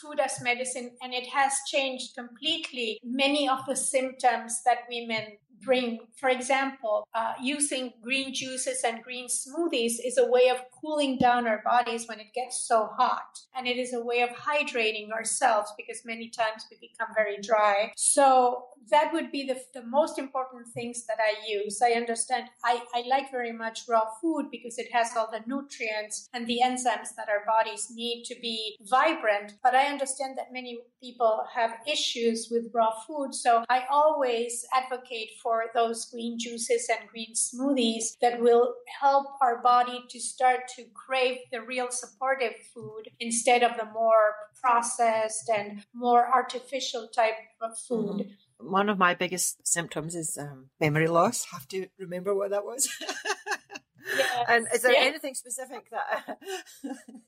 food 0.01 0.21
as 0.21 0.41
medicine, 0.43 0.91
and 1.03 1.15
it 1.15 1.27
has 1.29 1.53
changed 1.67 2.15
completely 2.15 2.99
many 3.03 3.49
of 3.49 3.61
the 3.67 3.77
symptoms 3.77 4.61
that 4.65 4.81
women 4.91 5.39
For 5.65 6.29
example, 6.29 7.07
uh, 7.15 7.35
using 7.43 7.93
green 8.03 8.33
juices 8.33 8.83
and 8.85 9.03
green 9.03 9.29
smoothies 9.29 9.95
is 10.05 10.19
a 10.19 10.27
way 10.27 10.49
of 10.49 10.59
cooling 10.81 11.19
down 11.19 11.47
our 11.47 11.63
bodies 11.65 12.07
when 12.07 12.21
it 12.21 12.33
gets 12.35 12.67
so 12.67 12.89
hot. 12.97 13.41
And 13.55 13.67
it 13.67 13.77
is 13.77 13.93
a 13.93 14.03
way 14.03 14.21
of 14.23 14.31
hydrating 14.31 15.11
ourselves 15.11 15.73
because 15.77 16.03
many 16.05 16.29
times 16.29 16.67
we 16.71 16.77
become 16.81 17.09
very 17.15 17.39
dry. 17.43 17.93
So 17.97 18.67
that 18.91 19.13
would 19.13 19.33
be 19.33 19.47
the, 19.47 19.61
the 19.75 19.87
most 19.87 20.19
important 20.19 20.69
things 20.69 21.05
that 21.07 21.19
I 21.19 21.35
use. 21.49 21.81
I 21.83 21.93
understand 21.93 22.45
I, 22.65 22.83
I 22.95 23.03
like 23.09 23.31
very 23.31 23.53
much 23.53 23.83
raw 23.89 24.05
food 24.21 24.47
because 24.51 24.79
it 24.79 24.93
has 24.93 25.17
all 25.17 25.29
the 25.31 25.43
nutrients 25.47 26.29
and 26.33 26.47
the 26.47 26.61
enzymes 26.65 27.15
that 27.17 27.29
our 27.29 27.45
bodies 27.47 27.89
need 27.93 28.25
to 28.27 28.37
be 28.41 28.77
vibrant. 28.89 29.55
But 29.63 29.75
I 29.75 29.87
understand 29.87 30.39
that 30.39 30.53
many 30.53 30.79
people 31.03 31.45
have 31.55 31.73
issues 31.87 32.49
with 32.51 32.71
raw 32.73 32.93
food. 33.07 33.35
So 33.35 33.65
I 33.69 33.85
always 33.91 34.65
advocate 34.73 35.31
for 35.43 35.46
those 35.75 36.05
green 36.07 36.39
juices 36.39 36.89
and 36.89 37.09
green 37.09 37.35
smoothies 37.35 38.17
that 38.21 38.41
will 38.41 38.75
help 39.01 39.27
our 39.41 39.63
body 39.63 40.05
to 40.11 40.21
start 40.21 40.61
to 40.77 40.85
crave 40.95 41.39
the 41.53 41.63
real 41.63 41.89
supportive 41.91 42.55
food 42.75 43.11
instead 43.21 43.63
of 43.63 43.77
the 43.77 43.87
more 43.93 44.35
processed 44.61 45.49
and 45.49 45.85
more 45.95 46.29
artificial 46.33 47.09
type 47.15 47.35
of 47.61 47.79
food. 47.79 48.21
Mm-hmm 48.21 48.33
one 48.59 48.89
of 48.89 48.99
my 48.99 49.15
biggest 49.15 49.67
symptoms 49.67 50.15
is 50.15 50.39
um, 50.39 50.71
memory 50.81 51.09
loss. 51.09 51.47
Have 51.53 51.69
to 51.69 51.89
remember 51.99 52.35
what 52.35 52.51
that 52.51 52.65
was. 52.65 52.89
yes. 54.17 54.45
And 54.49 54.67
is 54.75 54.83
there 54.83 54.93
yeah. 54.93 55.01
anything 55.01 55.35
specific 55.35 55.91
that? 55.91 56.39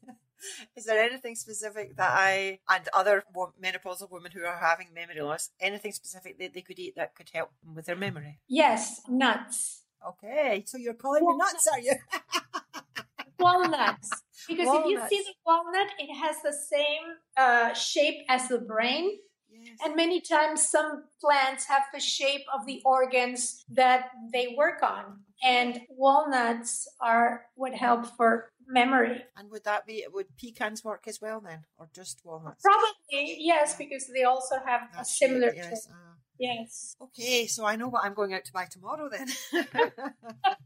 is 0.77 0.85
there 0.85 1.03
anything 1.03 1.35
specific 1.35 1.97
that 1.97 2.11
I 2.13 2.61
and 2.69 2.89
other 2.95 3.25
menopausal 3.63 4.11
women 4.11 4.33
who 4.33 4.45
are 4.45 4.59
having 4.59 4.89
memory 4.95 5.21
loss, 5.21 5.51
anything 5.61 5.93
specific 5.93 6.39
that 6.39 6.55
they 6.55 6.63
could 6.63 6.79
eat 6.79 6.95
that 6.97 7.15
could 7.15 7.31
help 7.33 7.51
them 7.63 7.75
with 7.75 7.87
their 7.87 7.97
memory? 7.97 8.39
Yes, 8.49 9.03
nuts. 9.09 9.83
Okay, 10.07 10.63
so 10.67 10.79
you're 10.79 10.95
calling 10.95 11.27
me 11.27 11.37
nuts, 11.37 11.67
are 11.67 11.81
you? 11.81 11.95
walnuts. 13.39 14.11
Because 14.47 14.67
walnuts. 14.67 14.87
if 14.87 14.91
you 14.91 15.09
see 15.09 15.25
the 15.25 15.35
walnut, 15.47 15.89
it 15.99 16.15
has 16.15 16.37
the 16.43 16.53
same 16.53 17.17
uh, 17.37 17.75
shape 17.75 18.25
as 18.29 18.49
the 18.49 18.59
brain. 18.59 19.19
And 19.85 19.97
many 19.97 20.21
times, 20.21 20.69
some 20.69 21.05
plants 21.21 21.67
have 21.67 21.83
the 21.93 22.01
shape 22.01 22.43
of 22.55 22.65
the 22.67 22.81
organs 22.85 23.65
that 23.71 24.11
they 24.33 24.55
work 24.57 24.83
on. 24.83 25.21
And 25.43 25.81
walnuts 25.91 26.89
are 27.01 27.47
would 27.57 27.75
help 27.75 28.07
for 28.17 28.53
memory. 28.69 29.25
And 29.37 29.51
would 29.51 29.65
that 29.65 29.87
be 29.87 30.07
would 30.13 30.37
pecans 30.37 30.85
work 30.85 31.05
as 31.07 31.21
well 31.21 31.41
then, 31.41 31.65
or 31.79 31.89
just 31.95 32.21
walnuts? 32.25 32.63
Probably 32.63 33.37
yes, 33.39 33.77
because 33.77 34.07
they 34.15 34.25
also 34.25 34.57
have 34.65 34.83
That's 34.95 35.11
a 35.11 35.15
similar. 35.15 35.53
yes. 35.55 35.89
Uh, 35.91 36.15
yes. 36.39 36.97
Okay, 37.01 37.47
so 37.47 37.65
I 37.65 37.77
know 37.77 37.89
what 37.89 38.05
I'm 38.05 38.15
going 38.15 38.35
out 38.35 38.45
to 38.45 38.53
buy 38.53 38.67
tomorrow 38.71 39.09
then. 39.11 39.29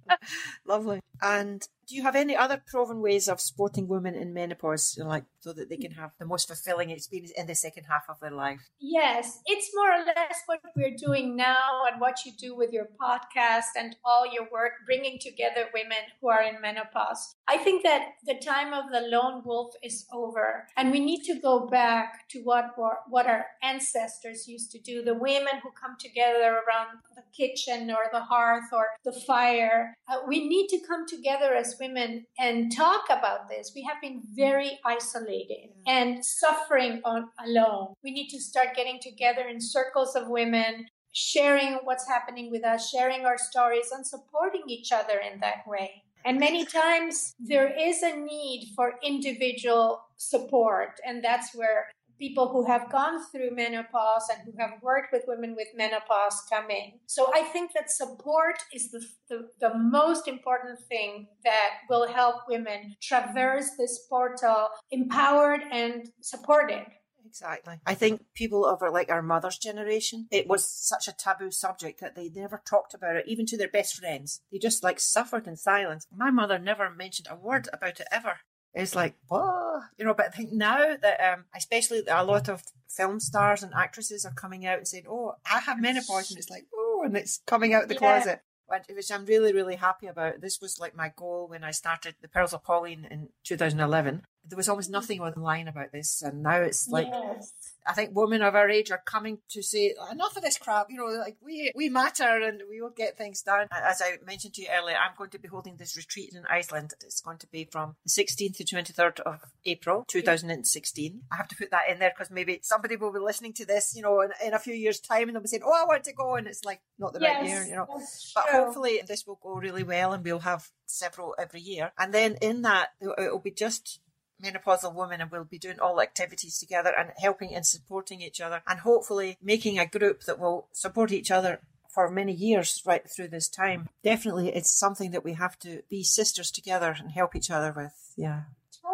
Lovely. 0.66 1.00
And 1.20 1.66
do 1.88 1.94
you 1.94 2.02
have 2.02 2.16
any 2.16 2.36
other 2.36 2.62
proven 2.66 3.00
ways 3.00 3.28
of 3.28 3.40
supporting 3.40 3.88
women 3.88 4.14
in 4.14 4.32
menopause, 4.32 4.98
like 4.98 5.24
so 5.40 5.52
that 5.52 5.68
they 5.68 5.76
can 5.76 5.92
have 5.92 6.10
the 6.18 6.26
most 6.26 6.46
fulfilling 6.48 6.90
experience 6.90 7.32
in 7.36 7.46
the 7.46 7.54
second 7.54 7.84
half 7.84 8.04
of 8.08 8.20
their 8.20 8.30
life? 8.30 8.60
Yes, 8.80 9.40
it's 9.46 9.70
more 9.74 9.92
or 9.92 10.04
less 10.04 10.42
what 10.46 10.60
we're 10.76 10.96
doing 10.96 11.36
now 11.36 11.82
and 11.90 12.00
what 12.00 12.24
you 12.24 12.32
do 12.38 12.56
with 12.56 12.72
your 12.72 12.88
podcast 13.00 13.72
and 13.76 13.96
all 14.04 14.32
your 14.32 14.48
work, 14.52 14.72
bringing 14.86 15.18
together 15.18 15.66
women 15.74 15.98
who 16.20 16.28
are 16.28 16.42
in 16.42 16.60
menopause. 16.60 17.34
I 17.48 17.56
think 17.58 17.82
that 17.82 18.12
the 18.24 18.38
time 18.38 18.72
of 18.72 18.90
the 18.90 19.00
lone 19.00 19.42
wolf 19.44 19.74
is 19.82 20.06
over, 20.12 20.66
and 20.76 20.90
we 20.90 21.00
need 21.00 21.22
to 21.24 21.40
go 21.40 21.66
back 21.66 22.28
to 22.30 22.40
what 22.42 22.70
what 23.08 23.26
our 23.26 23.46
ancestors 23.62 24.48
used 24.48 24.70
to 24.72 24.78
do. 24.78 25.02
The 25.02 25.14
women 25.14 25.60
who 25.62 25.70
come 25.72 25.96
together 25.98 26.60
around 26.66 26.98
the 27.14 27.22
kitchen 27.36 27.90
or 27.90 28.04
the 28.12 28.20
hearth 28.20 28.72
or 28.72 28.86
the 29.04 29.12
fire. 29.12 29.96
Uh, 30.08 30.18
we 30.26 30.48
need 30.48 30.68
to 30.68 30.80
come 30.86 31.06
together 31.06 31.54
as 31.54 31.71
women 31.78 32.26
and 32.38 32.74
talk 32.74 33.04
about 33.10 33.48
this. 33.48 33.72
We 33.74 33.82
have 33.82 34.00
been 34.00 34.22
very 34.34 34.78
isolated 34.84 35.70
and 35.86 36.24
suffering 36.24 37.00
on 37.04 37.28
alone. 37.44 37.94
We 38.02 38.12
need 38.12 38.28
to 38.28 38.40
start 38.40 38.76
getting 38.76 38.98
together 39.00 39.42
in 39.48 39.60
circles 39.60 40.14
of 40.14 40.28
women, 40.28 40.86
sharing 41.12 41.74
what's 41.84 42.08
happening 42.08 42.50
with 42.50 42.64
us, 42.64 42.88
sharing 42.88 43.24
our 43.24 43.38
stories, 43.38 43.90
and 43.92 44.06
supporting 44.06 44.62
each 44.68 44.92
other 44.92 45.18
in 45.18 45.40
that 45.40 45.66
way. 45.66 46.02
And 46.24 46.38
many 46.38 46.64
times 46.64 47.34
there 47.38 47.72
is 47.76 48.02
a 48.02 48.16
need 48.16 48.72
for 48.76 48.94
individual 49.02 50.04
support. 50.16 51.00
And 51.04 51.22
that's 51.22 51.54
where 51.54 51.88
people 52.18 52.48
who 52.48 52.66
have 52.66 52.90
gone 52.90 53.20
through 53.30 53.54
menopause 53.54 54.28
and 54.30 54.40
who 54.44 54.52
have 54.58 54.82
worked 54.82 55.12
with 55.12 55.22
women 55.26 55.54
with 55.56 55.68
menopause 55.76 56.42
come 56.50 56.70
in. 56.70 56.92
So 57.06 57.30
I 57.34 57.42
think 57.42 57.72
that 57.74 57.90
support 57.90 58.56
is 58.72 58.90
the, 58.90 59.04
the, 59.28 59.48
the 59.60 59.74
most 59.76 60.28
important 60.28 60.78
thing 60.88 61.28
that 61.44 61.70
will 61.88 62.08
help 62.08 62.42
women 62.48 62.94
traverse 63.00 63.70
this 63.78 64.06
portal 64.08 64.68
empowered 64.90 65.60
and 65.70 66.08
supported. 66.20 66.86
Exactly. 67.24 67.76
I 67.86 67.94
think 67.94 68.22
people 68.34 68.66
of 68.66 68.82
our, 68.82 68.90
like 68.90 69.10
our 69.10 69.22
mother's 69.22 69.56
generation, 69.56 70.26
it 70.30 70.48
was 70.48 70.68
such 70.68 71.08
a 71.08 71.16
taboo 71.16 71.50
subject 71.50 72.00
that 72.00 72.14
they 72.14 72.28
never 72.28 72.62
talked 72.68 72.92
about 72.92 73.16
it, 73.16 73.24
even 73.26 73.46
to 73.46 73.56
their 73.56 73.68
best 73.68 73.96
friends. 73.96 74.42
They 74.52 74.58
just 74.58 74.82
like 74.82 75.00
suffered 75.00 75.46
in 75.46 75.56
silence. 75.56 76.06
My 76.14 76.30
mother 76.30 76.58
never 76.58 76.90
mentioned 76.90 77.28
a 77.30 77.36
word 77.36 77.68
about 77.72 78.00
it 78.00 78.06
ever. 78.12 78.40
It's 78.74 78.94
like, 78.94 79.16
what? 79.28 79.82
You 79.98 80.04
know, 80.04 80.14
but 80.14 80.26
I 80.26 80.30
think 80.30 80.52
now 80.52 80.96
that, 81.00 81.32
um, 81.32 81.44
especially 81.54 82.02
a 82.08 82.24
lot 82.24 82.48
of 82.48 82.62
film 82.88 83.20
stars 83.20 83.62
and 83.62 83.72
actresses 83.74 84.24
are 84.24 84.32
coming 84.32 84.66
out 84.66 84.78
and 84.78 84.88
saying, 84.88 85.04
oh, 85.08 85.34
I 85.50 85.60
have 85.60 85.80
menopause. 85.80 86.30
And 86.30 86.38
it's 86.38 86.50
like, 86.50 86.66
oh, 86.74 87.02
and 87.04 87.16
it's 87.16 87.40
coming 87.46 87.74
out 87.74 87.84
of 87.84 87.88
the 87.88 87.94
yeah. 87.94 87.98
closet. 87.98 88.40
Which 88.88 89.12
I'm 89.12 89.26
really, 89.26 89.52
really 89.52 89.76
happy 89.76 90.06
about. 90.06 90.40
This 90.40 90.58
was 90.58 90.80
like 90.80 90.96
my 90.96 91.12
goal 91.14 91.46
when 91.48 91.62
I 91.62 91.72
started 91.72 92.14
the 92.22 92.28
Pearls 92.28 92.54
of 92.54 92.64
Pauline 92.64 93.06
in 93.10 93.28
2011. 93.44 94.22
There 94.44 94.56
was 94.56 94.68
almost 94.68 94.90
nothing 94.90 95.20
mm. 95.20 95.36
online 95.36 95.68
about 95.68 95.92
this. 95.92 96.22
And 96.22 96.42
now 96.42 96.56
it's 96.56 96.88
like, 96.88 97.06
yes. 97.10 97.52
I 97.86 97.92
think 97.92 98.10
women 98.14 98.42
of 98.42 98.54
our 98.54 98.68
age 98.68 98.90
are 98.90 99.02
coming 99.04 99.38
to 99.50 99.62
say 99.62 99.94
enough 100.10 100.36
of 100.36 100.42
this 100.42 100.58
crap. 100.58 100.86
You 100.90 100.98
know, 100.98 101.06
like 101.20 101.36
we 101.44 101.72
we 101.74 101.88
matter 101.88 102.24
and 102.24 102.62
we 102.68 102.80
will 102.80 102.90
get 102.90 103.18
things 103.18 103.42
done. 103.42 103.66
As 103.72 104.00
I 104.00 104.18
mentioned 104.24 104.54
to 104.54 104.62
you 104.62 104.68
earlier, 104.72 104.96
I'm 104.96 105.16
going 105.16 105.30
to 105.30 105.38
be 105.38 105.48
holding 105.48 105.76
this 105.76 105.96
retreat 105.96 106.32
in 106.34 106.44
Iceland. 106.48 106.92
It's 107.04 107.20
going 107.20 107.38
to 107.38 107.46
be 107.48 107.68
from 107.70 107.96
the 108.04 108.10
16th 108.10 108.56
to 108.58 108.64
23rd 108.64 109.20
of 109.20 109.40
April 109.64 110.04
2016. 110.08 111.22
I 111.30 111.36
have 111.36 111.48
to 111.48 111.56
put 111.56 111.70
that 111.70 111.88
in 111.90 111.98
there 111.98 112.12
because 112.16 112.30
maybe 112.30 112.60
somebody 112.62 112.96
will 112.96 113.12
be 113.12 113.18
listening 113.18 113.52
to 113.54 113.66
this, 113.66 113.94
you 113.96 114.02
know, 114.02 114.20
in, 114.20 114.30
in, 114.44 114.54
a 114.54 114.58
few 114.58 114.74
years' 114.74 115.00
time 115.00 115.28
and 115.28 115.34
they'll 115.34 115.42
be 115.42 115.48
saying, 115.48 115.62
"Oh, 115.64 115.72
I 115.72 115.84
want 115.86 116.04
to 116.04 116.12
go," 116.12 116.36
and 116.36 116.46
it's 116.46 116.64
like 116.64 116.80
not 116.98 117.14
the 117.14 117.20
yes, 117.20 117.36
right 117.36 117.48
year, 117.48 117.64
you 117.64 117.76
know. 117.76 117.86
But 118.34 118.44
hopefully 118.50 119.00
this 119.06 119.26
will 119.26 119.40
go 119.42 119.54
really 119.54 119.82
well 119.82 120.12
and 120.12 120.24
we'll 120.24 120.40
have 120.40 120.68
several 120.86 121.34
every 121.38 121.60
year. 121.60 121.92
And 121.98 122.12
then 122.12 122.36
in 122.40 122.62
that, 122.62 122.90
it'll 123.00 123.40
be 123.40 123.50
just 123.50 124.00
menopausal 124.42 124.94
women 124.94 125.20
and 125.20 125.30
we'll 125.30 125.44
be 125.44 125.58
doing 125.58 125.80
all 125.80 126.00
activities 126.00 126.58
together 126.58 126.92
and 126.96 127.10
helping 127.18 127.54
and 127.54 127.66
supporting 127.66 128.20
each 128.20 128.40
other 128.40 128.62
and 128.66 128.80
hopefully 128.80 129.36
making 129.42 129.78
a 129.78 129.86
group 129.86 130.22
that 130.24 130.38
will 130.38 130.68
support 130.72 131.12
each 131.12 131.30
other 131.30 131.60
for 131.88 132.10
many 132.10 132.32
years 132.32 132.82
right 132.86 133.08
through 133.08 133.28
this 133.28 133.48
time. 133.48 133.88
Definitely 134.02 134.48
it's 134.48 134.70
something 134.70 135.10
that 135.10 135.24
we 135.24 135.34
have 135.34 135.58
to 135.60 135.82
be 135.88 136.02
sisters 136.02 136.50
together 136.50 136.96
and 136.98 137.12
help 137.12 137.36
each 137.36 137.50
other 137.50 137.72
with. 137.76 138.12
Yeah. 138.16 138.42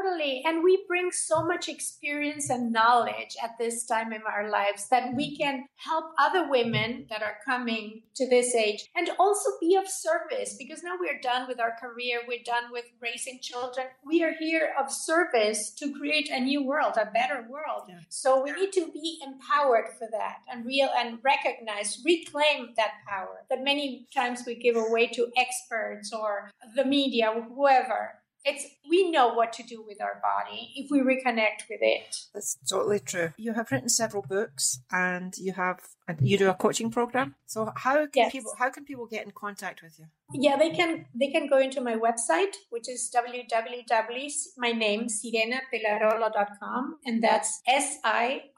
Totally. 0.09 0.43
And 0.45 0.63
we 0.63 0.85
bring 0.87 1.11
so 1.11 1.45
much 1.45 1.69
experience 1.69 2.51
and 2.51 2.73
knowledge 2.73 3.37
at 3.43 3.59
this 3.59 3.85
time 3.85 4.13
in 4.13 4.23
our 4.23 4.51
lives 4.51 4.89
that 4.89 5.15
we 5.15 5.37
can 5.37 5.67
help 5.77 6.07
other 6.19 6.49
women 6.49 7.07
that 7.11 7.23
are 7.23 7.37
coming 7.45 8.03
to 8.15 8.29
this 8.29 8.55
age 8.55 8.89
and 8.95 9.11
also 9.19 9.51
be 9.61 9.77
of 9.77 9.89
service 9.89 10.57
because 10.59 10.83
now 10.83 10.97
we're 10.99 11.21
done 11.21 11.47
with 11.49 11.61
our 11.61 11.75
career, 11.81 12.21
we're 12.27 12.43
done 12.45 12.65
with 12.73 12.85
raising 13.01 13.39
children. 13.41 13.87
We 14.05 14.23
are 14.23 14.35
here 14.39 14.75
of 14.79 14.91
service 14.91 15.71
to 15.79 15.93
create 15.93 16.31
a 16.31 16.41
new 16.41 16.65
world, 16.65 16.95
a 16.97 17.11
better 17.11 17.47
world. 17.49 17.83
Yeah. 17.89 18.01
So 18.09 18.43
we 18.43 18.53
need 18.53 18.73
to 18.73 18.91
be 18.93 19.21
empowered 19.25 19.89
for 19.99 20.09
that 20.11 20.39
and 20.51 20.65
real 20.65 20.89
and 20.97 21.19
recognize, 21.23 22.03
reclaim 22.05 22.71
that 22.77 22.93
power 23.09 23.45
that 23.51 23.65
many 23.65 24.07
times 24.15 24.45
we 24.47 24.55
give 24.55 24.77
away 24.77 25.09
to 25.09 25.29
experts 25.37 26.13
or 26.13 26.51
the 26.75 26.85
media, 26.85 27.33
whoever 27.55 28.18
it's 28.45 28.65
we 28.89 29.11
know 29.11 29.29
what 29.35 29.53
to 29.55 29.63
do 29.63 29.85
with 29.87 30.01
our 30.01 30.21
body 30.23 30.73
if 30.77 30.91
we 30.91 31.01
reconnect 31.01 31.69
with 31.69 31.81
it. 31.83 32.17
That's 32.33 32.57
totally 32.69 33.01
true. 33.01 33.33
You 33.37 33.53
have 33.55 33.71
written 33.71 33.89
several 33.89 34.23
books 34.23 34.81
and 34.91 35.37
you 35.37 35.53
have 35.53 35.81
you 36.21 36.39
do 36.39 36.49
a 36.49 36.55
coaching 36.55 36.91
program. 36.91 37.35
So 37.47 37.73
how 37.77 38.07
can 38.07 38.11
yes. 38.15 38.33
people 38.33 38.55
how 38.59 38.71
can 38.71 38.85
people 38.85 39.07
get 39.07 39.25
in 39.25 39.33
contact 39.33 39.83
with 39.83 39.99
you? 39.99 40.07
Yeah 40.33 40.57
they 40.57 40.71
can 40.71 41.07
they 41.15 41.29
can 41.29 41.49
go 41.49 41.59
into 41.59 41.81
my 41.81 41.97
website 41.97 42.57
which 42.71 42.89
is 42.89 43.11
www 43.15 44.31
my 44.57 44.73
name 44.73 45.07
sirenapellarolo.com 45.09 46.99
and 47.05 47.23
that's 47.23 47.63
s-i-r-e-n-a-p-e 47.67 48.49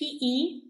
L-L-A-R-O-L-O 0.00 0.69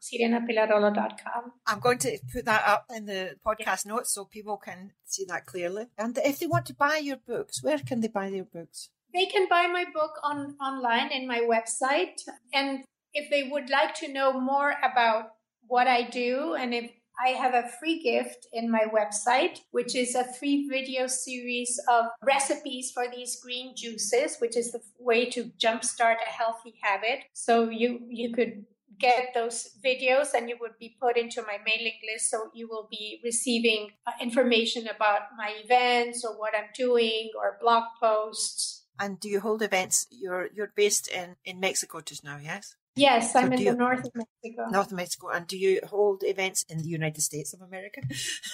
sirenapellarolo 0.00 0.92
dot 0.92 1.20
com. 1.22 1.52
I'm 1.66 1.80
going 1.80 1.98
to 1.98 2.18
put 2.32 2.44
that 2.46 2.62
up 2.66 2.86
in 2.94 3.06
the 3.06 3.36
podcast 3.46 3.86
yeah. 3.86 3.92
notes 3.92 4.12
so 4.12 4.24
people 4.24 4.56
can 4.56 4.92
see 5.04 5.24
that 5.28 5.46
clearly. 5.46 5.86
And 5.96 6.18
if 6.18 6.38
they 6.40 6.46
want 6.46 6.66
to 6.66 6.74
buy 6.74 6.96
your 6.96 7.18
books, 7.18 7.62
where 7.62 7.78
can 7.78 8.00
they 8.00 8.08
buy 8.08 8.28
your 8.28 8.44
books? 8.44 8.90
They 9.14 9.26
can 9.26 9.48
buy 9.48 9.66
my 9.66 9.84
book 9.92 10.18
on 10.22 10.56
online 10.60 11.10
in 11.12 11.26
my 11.26 11.40
website. 11.40 12.20
And 12.52 12.84
if 13.12 13.30
they 13.30 13.48
would 13.50 13.70
like 13.70 13.94
to 13.96 14.12
know 14.12 14.32
more 14.40 14.74
about 14.82 15.32
what 15.66 15.86
I 15.86 16.02
do 16.02 16.54
and 16.54 16.74
if 16.74 16.90
I 17.22 17.30
have 17.30 17.54
a 17.54 17.68
free 17.68 18.02
gift 18.02 18.46
in 18.52 18.70
my 18.70 18.86
website, 18.92 19.60
which 19.72 19.94
is 19.94 20.14
a 20.14 20.24
three 20.24 20.68
video 20.68 21.06
series 21.06 21.78
of 21.88 22.06
recipes 22.22 22.90
for 22.92 23.04
these 23.14 23.40
green 23.42 23.74
juices, 23.76 24.36
which 24.38 24.56
is 24.56 24.72
the 24.72 24.80
way 24.98 25.28
to 25.30 25.52
jumpstart 25.62 26.16
a 26.26 26.30
healthy 26.30 26.74
habit. 26.82 27.24
So 27.34 27.68
you, 27.68 28.00
you 28.08 28.32
could 28.32 28.64
get 28.98 29.32
those 29.34 29.70
videos 29.84 30.34
and 30.34 30.48
you 30.48 30.56
would 30.60 30.78
be 30.78 30.96
put 31.00 31.16
into 31.16 31.42
my 31.42 31.58
mailing 31.64 31.98
list 32.12 32.30
so 32.30 32.50
you 32.54 32.68
will 32.68 32.86
be 32.90 33.20
receiving 33.24 33.88
uh, 34.06 34.12
information 34.20 34.86
about 34.86 35.22
my 35.38 35.54
events 35.64 36.24
or 36.24 36.38
what 36.38 36.52
i'm 36.54 36.68
doing 36.76 37.30
or 37.36 37.56
blog 37.60 37.84
posts. 38.00 38.84
And 38.98 39.18
do 39.18 39.30
you 39.30 39.40
hold 39.40 39.62
events? 39.62 40.06
You're 40.10 40.50
you're 40.54 40.72
based 40.76 41.08
in 41.08 41.36
in 41.46 41.60
mexico 41.60 42.02
just 42.02 42.22
now 42.22 42.38
yes 42.42 42.76
Yes, 43.00 43.34
I'm 43.34 43.48
so 43.48 43.52
in 43.52 43.64
the 43.64 43.74
north 43.74 44.04
of 44.04 44.12
Mexico. 44.14 44.68
North 44.70 44.90
of 44.92 44.96
Mexico. 44.96 45.28
And 45.28 45.46
do 45.46 45.56
you 45.56 45.80
hold 45.88 46.22
events 46.22 46.64
in 46.68 46.78
the 46.78 46.88
United 46.88 47.22
States 47.22 47.54
of 47.54 47.60
America? 47.62 48.02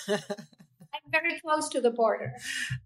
very 1.11 1.39
close 1.41 1.69
to 1.71 1.81
the 1.81 1.91
border. 1.91 2.33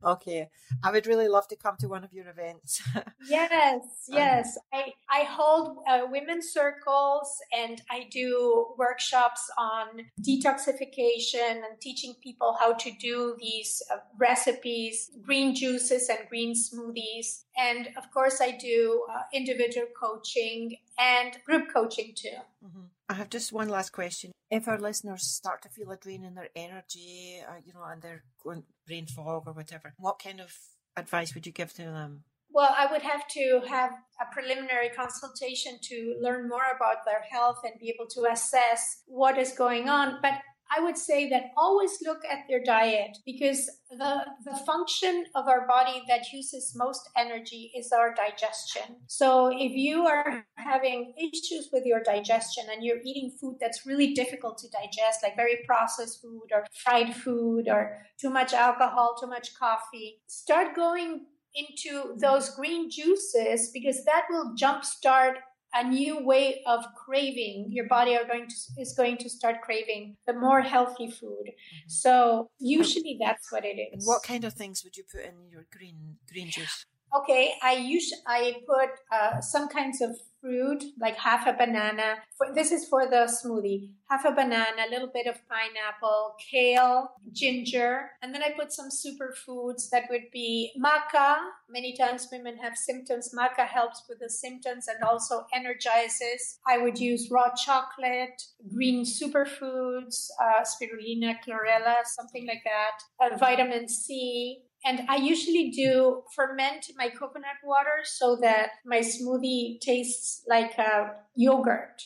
Okay. 0.05 0.49
I 0.83 0.91
would 0.91 1.07
really 1.07 1.29
love 1.29 1.49
to 1.49 1.57
come 1.57 1.77
to 1.79 1.89
one 1.89 2.05
of 2.05 2.13
your 2.13 2.29
events. 2.29 2.83
yes, 3.29 4.07
yes. 4.09 4.59
I, 4.73 4.93
I 5.11 5.25
hold 5.25 5.79
uh, 5.89 6.03
women's 6.11 6.49
circles 6.49 7.41
and 7.57 7.83
I 7.91 8.07
do 8.11 8.75
workshops 8.79 9.51
on 9.59 9.87
detoxification 10.21 11.63
and 11.67 11.81
teaching 11.81 12.15
people 12.23 12.57
how 12.59 12.75
to 12.75 12.91
do 13.01 13.37
these 13.39 13.83
uh, 13.93 13.97
recipes, 14.19 15.11
green 15.23 15.55
juices 15.55 16.09
and 16.09 16.29
green 16.29 16.55
smoothies. 16.55 17.45
And 17.57 17.89
of 17.97 18.11
course, 18.13 18.41
I 18.41 18.53
do 18.53 19.05
uh, 19.13 19.23
individual 19.33 19.87
coaching 19.99 20.77
and 20.99 21.37
group 21.45 21.73
coaching 21.73 22.13
too. 22.15 22.29
Mm-hmm. 22.65 22.81
I 23.11 23.15
have 23.15 23.29
just 23.29 23.53
one 23.53 23.69
last 23.69 23.91
question. 23.91 24.31
If 24.53 24.69
our 24.69 24.79
listeners 24.79 25.25
start 25.27 25.63
to 25.63 25.69
feel 25.69 25.91
a 25.91 25.97
drain 25.97 26.23
in 26.25 26.37
their 26.37 26.51
energy, 26.55 27.43
uh, 27.45 27.55
you 27.67 27.73
know, 27.75 27.83
and 27.83 28.01
they're 28.01 28.23
going 28.41 28.63
brain 28.87 29.07
fog 29.07 29.49
or 29.49 29.53
whatever, 29.53 29.95
what 29.99 30.23
kind 30.23 30.39
of 30.41 30.55
advice 30.97 31.35
would 31.35 31.45
you 31.45 31.51
give 31.51 31.73
to 31.75 31.83
them? 31.83 32.23
Well, 32.53 32.73
I 32.79 32.87
would 32.87 33.03
have 33.03 33.27
to 33.27 33.63
have 33.67 33.91
a 34.21 34.33
preliminary 34.33 34.91
consultation 34.91 35.81
to 35.83 36.19
learn 36.23 36.49
more 36.49 36.63
about 36.77 37.05
their 37.05 37.23
health 37.33 37.59
and 37.65 37.81
be 37.81 37.89
able 37.89 38.07
to 38.11 38.31
assess 38.31 39.03
what 39.07 39.37
is 39.39 39.55
going 39.55 39.89
on. 39.89 40.19
But 40.23 40.35
I 40.77 40.81
would 40.81 40.97
say 40.97 41.29
that 41.31 41.51
always 41.57 41.99
look 42.03 42.21
at 42.31 42.45
their 42.49 42.63
diet 42.63 43.19
because 43.27 43.69
the, 43.91 44.25
the 44.45 44.57
function 44.67 45.25
of 45.35 45.49
our 45.49 45.67
body 45.67 46.03
that 46.09 46.33
uses 46.33 46.75
most 46.77 47.09
energy 47.17 47.73
is 47.77 47.91
our 47.93 48.15
digestion. 48.15 48.97
So 49.09 49.49
if 49.49 49.73
you 49.73 50.07
are 50.07 50.45
having 50.57 51.15
issues 51.19 51.71
with 51.73 51.85
your 51.85 52.03
digestion 52.03 52.65
and 52.73 52.85
you're 52.85 53.01
eating 53.05 53.33
food 53.41 53.57
that's 53.61 53.85
really 53.85 54.15
difficult 54.15 54.59
to 54.59 54.69
digest, 54.71 55.21
like 55.23 55.37
very 55.37 55.59
processed 55.67 56.23
food 56.23 56.49
or 56.53 56.67
fried 56.85 57.17
food 57.17 57.69
or 57.69 57.99
too 58.21 58.31
much 58.31 58.53
alcohol, 58.53 59.17
too 59.21 59.27
much 59.27 59.55
coffee, 59.59 60.21
start 60.29 60.77
going 60.77 61.27
into 61.55 62.15
those 62.17 62.51
green 62.51 62.89
juices 62.91 63.71
because 63.75 64.05
that 64.05 64.27
will 64.31 64.55
jumpstart 64.55 65.35
a 65.75 65.85
new 65.85 66.25
way 66.25 66.63
of 66.67 66.85
craving 66.97 67.67
your 67.71 67.87
body 67.87 68.17
are 68.17 68.27
going 68.27 68.49
to 68.49 68.55
is 68.79 68.93
going 68.97 69.17
to 69.19 69.29
start 69.29 69.57
craving 69.63 70.17
the 70.27 70.33
more 70.33 70.61
healthy 70.61 71.11
food. 71.11 71.47
Mm-hmm. 71.47 71.89
so 71.89 72.51
usually 72.59 73.19
that's 73.21 73.51
what 73.53 73.65
it 73.65 73.79
is. 73.79 73.93
And 73.93 74.03
what 74.05 74.23
kind 74.23 74.45
of 74.45 74.55
things 74.55 74.83
would 74.85 74.97
you 74.97 75.05
put 75.13 75.25
in 75.25 75.49
your 75.51 75.67
green 75.77 76.17
green 76.31 76.51
juice 76.51 76.87
okay 77.15 77.55
i 77.63 77.73
use 77.73 78.13
i 78.27 78.55
put 78.67 78.91
uh, 79.13 79.41
some 79.41 79.69
kinds 79.69 80.01
of 80.01 80.17
fruit, 80.41 80.83
like 81.01 81.17
half 81.17 81.47
a 81.47 81.53
banana. 81.53 82.17
For, 82.37 82.55
this 82.55 82.73
is 82.73 82.87
for 82.89 83.07
the 83.07 83.31
smoothie. 83.31 83.91
Half 84.11 84.25
a 84.25 84.33
banana, 84.33 84.87
a 84.87 84.91
little 84.91 85.11
bit 85.13 85.27
of 85.27 85.37
pineapple, 85.49 86.35
kale, 86.51 87.11
ginger, 87.33 88.11
and 88.23 88.35
then 88.35 88.43
I 88.43 88.51
put 88.59 88.73
some 88.73 88.89
superfoods 88.89 89.91
that 89.91 90.05
would 90.11 90.31
be 90.33 90.73
maca. 90.83 91.37
Many 91.69 91.97
times 91.97 92.29
women 92.33 92.57
have 92.59 92.77
symptoms. 92.77 93.33
Maca 93.37 93.67
helps 93.67 94.03
with 94.09 94.19
the 94.19 94.31
symptoms 94.31 94.89
and 94.89 95.03
also 95.05 95.47
energizes. 95.55 96.59
I 96.67 96.79
would 96.79 96.99
use 96.99 97.29
raw 97.31 97.55
chocolate, 97.55 98.43
green 98.75 99.05
superfoods, 99.05 100.29
uh, 100.43 100.65
spirulina, 100.65 101.37
chlorella, 101.47 101.97
something 102.05 102.47
like 102.47 102.63
that, 102.65 103.33
uh, 103.33 103.37
vitamin 103.37 103.89
C, 103.89 104.63
and 104.85 105.03
I 105.09 105.17
usually 105.17 105.71
do 105.71 106.23
ferment 106.35 106.87
my 106.97 107.09
coconut 107.09 107.61
water 107.65 108.03
so 108.05 108.37
that 108.41 108.71
my 108.85 109.01
smoothie 109.01 109.81
tastes 109.81 110.43
like 110.49 110.79
a 110.79 111.13
yogurt. 111.35 112.03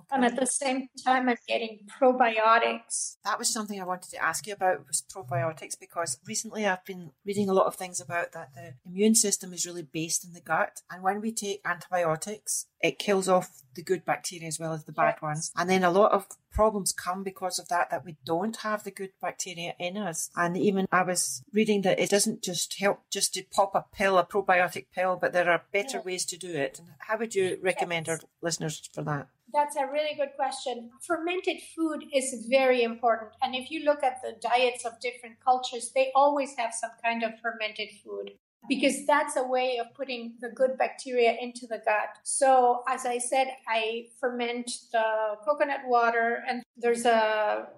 Okay. 0.00 0.16
And 0.16 0.24
at 0.24 0.38
the 0.38 0.46
same 0.46 0.88
time, 1.04 1.28
I'm 1.28 1.36
getting 1.46 1.80
probiotics. 2.00 3.16
That 3.24 3.38
was 3.38 3.48
something 3.48 3.80
I 3.80 3.84
wanted 3.84 4.10
to 4.10 4.22
ask 4.22 4.46
you 4.46 4.52
about 4.52 4.86
was 4.86 5.02
probiotics 5.14 5.78
because 5.78 6.18
recently 6.26 6.66
I've 6.66 6.84
been 6.84 7.10
reading 7.24 7.48
a 7.48 7.54
lot 7.54 7.66
of 7.66 7.76
things 7.76 8.00
about 8.00 8.32
that 8.32 8.54
the 8.54 8.74
immune 8.86 9.14
system 9.14 9.52
is 9.52 9.66
really 9.66 9.82
based 9.82 10.24
in 10.24 10.32
the 10.32 10.40
gut. 10.40 10.82
And 10.90 11.02
when 11.02 11.20
we 11.20 11.32
take 11.32 11.60
antibiotics, 11.64 12.66
it 12.80 12.98
kills 12.98 13.28
off 13.28 13.62
the 13.74 13.82
good 13.82 14.04
bacteria 14.04 14.48
as 14.48 14.58
well 14.58 14.72
as 14.72 14.84
the 14.84 14.92
bad 14.92 15.16
yes. 15.16 15.22
ones. 15.22 15.52
And 15.56 15.68
then 15.68 15.84
a 15.84 15.90
lot 15.90 16.12
of 16.12 16.26
problems 16.50 16.92
come 16.92 17.22
because 17.22 17.58
of 17.58 17.68
that, 17.68 17.90
that 17.90 18.04
we 18.04 18.16
don't 18.24 18.56
have 18.56 18.84
the 18.84 18.90
good 18.90 19.10
bacteria 19.20 19.74
in 19.78 19.96
us. 19.96 20.30
And 20.36 20.56
even 20.56 20.86
I 20.90 21.02
was 21.02 21.42
reading 21.52 21.82
that 21.82 22.00
it 22.00 22.10
doesn't 22.10 22.42
just 22.42 22.78
help 22.78 23.02
just 23.10 23.34
to 23.34 23.44
pop 23.52 23.74
a 23.74 23.84
pill, 23.94 24.18
a 24.18 24.26
probiotic 24.26 24.86
pill, 24.94 25.16
but 25.20 25.32
there 25.32 25.50
are 25.50 25.62
better 25.72 25.98
yeah. 25.98 26.04
ways 26.04 26.24
to 26.26 26.36
do 26.36 26.52
it. 26.52 26.78
And 26.78 26.88
how 26.98 27.18
would 27.18 27.34
you 27.34 27.58
recommend 27.62 28.08
yes. 28.08 28.20
our 28.20 28.28
listeners 28.42 28.88
for 28.92 29.02
that? 29.02 29.28
That's 29.52 29.76
a 29.76 29.86
really 29.86 30.14
good 30.16 30.30
question. 30.36 30.90
Fermented 31.06 31.58
food 31.76 32.04
is 32.12 32.46
very 32.48 32.82
important. 32.82 33.32
And 33.42 33.54
if 33.54 33.70
you 33.70 33.84
look 33.84 34.02
at 34.02 34.22
the 34.22 34.36
diets 34.40 34.84
of 34.84 35.00
different 35.00 35.36
cultures, 35.44 35.92
they 35.94 36.12
always 36.14 36.56
have 36.56 36.72
some 36.72 36.90
kind 37.02 37.22
of 37.22 37.32
fermented 37.40 37.88
food 38.04 38.32
because 38.68 39.06
that's 39.06 39.36
a 39.36 39.42
way 39.42 39.78
of 39.78 39.92
putting 39.94 40.34
the 40.40 40.50
good 40.50 40.76
bacteria 40.78 41.34
into 41.40 41.66
the 41.66 41.78
gut. 41.78 42.18
So, 42.22 42.82
as 42.88 43.06
I 43.06 43.18
said, 43.18 43.48
I 43.66 44.08
ferment 44.20 44.70
the 44.92 45.36
coconut 45.44 45.80
water 45.86 46.44
and 46.46 46.62
there's 46.76 47.06
a 47.06 47.68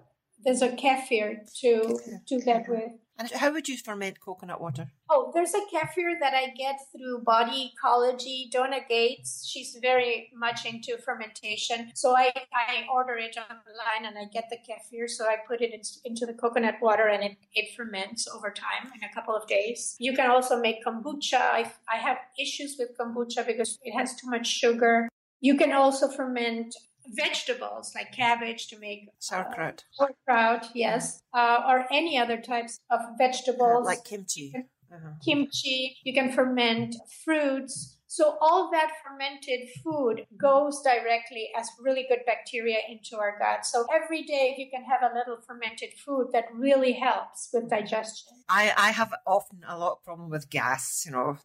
there's 0.43 0.61
a 0.61 0.69
kefir 0.69 1.37
to 1.61 1.99
do 2.27 2.39
that 2.41 2.67
with. 2.67 2.91
And 3.19 3.29
how 3.29 3.51
would 3.51 3.69
you 3.69 3.77
ferment 3.77 4.19
coconut 4.19 4.59
water? 4.59 4.91
Oh, 5.09 5.31
there's 5.35 5.53
a 5.53 5.61
kefir 5.71 6.19
that 6.19 6.33
I 6.33 6.47
get 6.57 6.79
through 6.91 7.21
Body 7.23 7.71
Ecology. 7.73 8.49
Donna 8.51 8.79
Gates, 8.89 9.47
she's 9.47 9.77
very 9.79 10.31
much 10.35 10.65
into 10.65 10.97
fermentation. 10.97 11.91
So 11.93 12.15
I, 12.17 12.33
I 12.51 12.85
order 12.91 13.13
it 13.13 13.37
online 13.37 14.07
and 14.07 14.17
I 14.17 14.25
get 14.33 14.45
the 14.49 14.57
kefir. 14.57 15.07
So 15.07 15.25
I 15.25 15.35
put 15.47 15.61
it 15.61 15.73
in, 15.73 15.81
into 16.05 16.25
the 16.25 16.33
coconut 16.33 16.75
water 16.81 17.07
and 17.07 17.23
it, 17.23 17.37
it 17.53 17.75
ferments 17.77 18.27
over 18.27 18.49
time 18.49 18.91
in 18.95 19.07
a 19.07 19.13
couple 19.13 19.35
of 19.35 19.47
days. 19.47 19.95
You 19.99 20.13
can 20.13 20.31
also 20.31 20.59
make 20.59 20.83
kombucha. 20.83 21.39
I, 21.39 21.71
I 21.91 21.97
have 21.97 22.17
issues 22.39 22.77
with 22.79 22.97
kombucha 22.97 23.45
because 23.45 23.77
it 23.83 23.91
has 23.91 24.15
too 24.15 24.27
much 24.27 24.47
sugar. 24.47 25.07
You 25.39 25.55
can 25.55 25.71
also 25.71 26.07
ferment 26.07 26.73
vegetables 27.07 27.93
like 27.95 28.11
cabbage 28.11 28.67
to 28.67 28.79
make 28.79 29.09
sauerkraut. 29.19 29.83
Uh, 29.99 30.05
sauerkraut, 30.05 30.67
yes, 30.73 31.21
uh, 31.33 31.61
or 31.67 31.85
any 31.91 32.17
other 32.17 32.37
types 32.37 32.79
of 32.89 32.99
vegetables 33.17 33.85
like 33.85 34.03
kimchi. 34.03 34.53
Uh-huh. 34.93 35.09
Kimchi. 35.23 35.97
You 36.03 36.13
can 36.13 36.31
ferment 36.31 36.95
fruits. 37.23 37.97
So 38.05 38.37
all 38.41 38.69
that 38.71 38.91
fermented 39.03 39.69
food 39.83 40.27
goes 40.39 40.83
directly 40.83 41.49
as 41.57 41.67
really 41.81 42.05
good 42.07 42.19
bacteria 42.27 42.77
into 42.87 43.17
our 43.17 43.39
gut. 43.39 43.65
So 43.65 43.87
every 43.91 44.21
day, 44.21 44.53
if 44.53 44.59
you 44.59 44.69
can 44.69 44.83
have 44.83 45.01
a 45.01 45.15
little 45.17 45.41
fermented 45.41 45.93
food, 45.93 46.27
that 46.31 46.45
really 46.53 46.91
helps 46.91 47.49
with 47.51 47.71
digestion. 47.71 48.33
I, 48.47 48.71
I 48.77 48.91
have 48.91 49.15
often 49.25 49.61
a 49.67 49.79
lot 49.79 49.93
of 49.93 50.03
problem 50.03 50.29
with 50.29 50.51
gas, 50.51 51.03
you 51.07 51.11
know, 51.11 51.37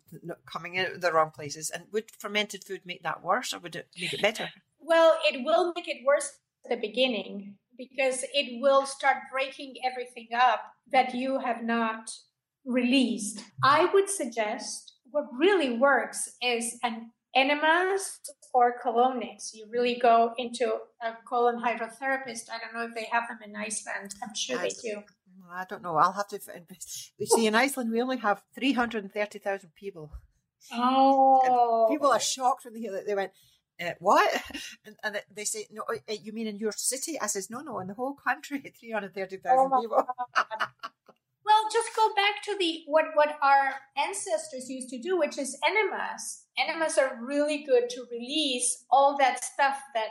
coming 0.44 0.78
out 0.78 0.92
of 0.92 1.00
the 1.00 1.10
wrong 1.10 1.30
places. 1.30 1.70
And 1.70 1.84
would 1.90 2.10
fermented 2.10 2.64
food 2.64 2.82
make 2.84 3.02
that 3.02 3.24
worse 3.24 3.54
or 3.54 3.60
would 3.60 3.74
it 3.74 3.88
make 3.98 4.12
it 4.12 4.20
better? 4.20 4.50
Well, 4.88 5.18
it 5.30 5.44
will 5.44 5.72
make 5.76 5.86
it 5.86 6.04
worse 6.04 6.32
at 6.64 6.70
the 6.70 6.88
beginning 6.88 7.56
because 7.76 8.24
it 8.32 8.60
will 8.60 8.86
start 8.86 9.16
breaking 9.30 9.74
everything 9.84 10.28
up 10.34 10.60
that 10.90 11.14
you 11.14 11.38
have 11.38 11.62
not 11.62 12.10
released. 12.64 13.42
I 13.62 13.88
would 13.92 14.08
suggest 14.08 14.94
what 15.10 15.26
really 15.38 15.76
works 15.76 16.28
is 16.42 16.78
an 16.82 17.10
enemas 17.34 18.20
or 18.54 18.74
colonics. 18.84 19.50
You 19.54 19.66
really 19.70 19.98
go 20.00 20.32
into 20.38 20.66
a 21.02 21.12
colon 21.28 21.60
hydrotherapist. 21.62 22.50
I 22.50 22.58
don't 22.58 22.74
know 22.74 22.86
if 22.86 22.94
they 22.94 23.08
have 23.12 23.28
them 23.28 23.38
in 23.44 23.54
Iceland. 23.56 24.14
I'm 24.22 24.34
sure 24.34 24.58
I, 24.58 24.62
they 24.62 24.74
do. 24.82 25.02
I 25.50 25.64
don't 25.68 25.82
know. 25.82 25.96
I'll 25.96 26.12
have 26.12 26.28
to. 26.28 26.40
You 27.18 27.26
see, 27.26 27.46
in 27.46 27.54
Iceland, 27.54 27.90
we 27.90 28.00
only 28.00 28.18
have 28.18 28.42
330,000 28.54 29.74
people. 29.74 30.12
Oh. 30.72 31.86
And 31.88 31.94
people 31.94 32.10
are 32.10 32.20
shocked 32.20 32.64
when 32.64 32.74
they 32.74 32.80
hear 32.80 32.92
that. 32.92 33.06
They 33.06 33.14
went, 33.14 33.32
uh, 33.80 33.92
what? 34.00 34.42
And, 34.84 34.96
and, 35.04 35.22
they 35.34 35.44
say, 35.44 35.66
no, 35.70 35.82
uh, 35.88 36.12
you 36.22 36.32
mean 36.32 36.46
in 36.46 36.58
your 36.58 36.72
city? 36.72 37.20
I 37.20 37.26
says, 37.26 37.50
no, 37.50 37.60
no, 37.60 37.78
in 37.80 37.88
the 37.88 37.94
whole 37.94 38.14
country, 38.14 38.58
330,000 38.60 39.72
oh 39.72 39.80
people. 39.80 40.06
Well, 41.48 41.70
just 41.72 41.96
go 41.96 42.14
back 42.14 42.42
to 42.44 42.56
the 42.58 42.82
what 42.86 43.06
what 43.14 43.38
our 43.42 43.72
ancestors 43.96 44.68
used 44.68 44.90
to 44.90 44.98
do, 44.98 45.18
which 45.18 45.38
is 45.38 45.58
enemas. 45.66 46.44
Enemas 46.58 46.98
are 46.98 47.18
really 47.22 47.64
good 47.64 47.88
to 47.88 48.04
release 48.12 48.84
all 48.90 49.16
that 49.16 49.42
stuff 49.42 49.78
that 49.94 50.08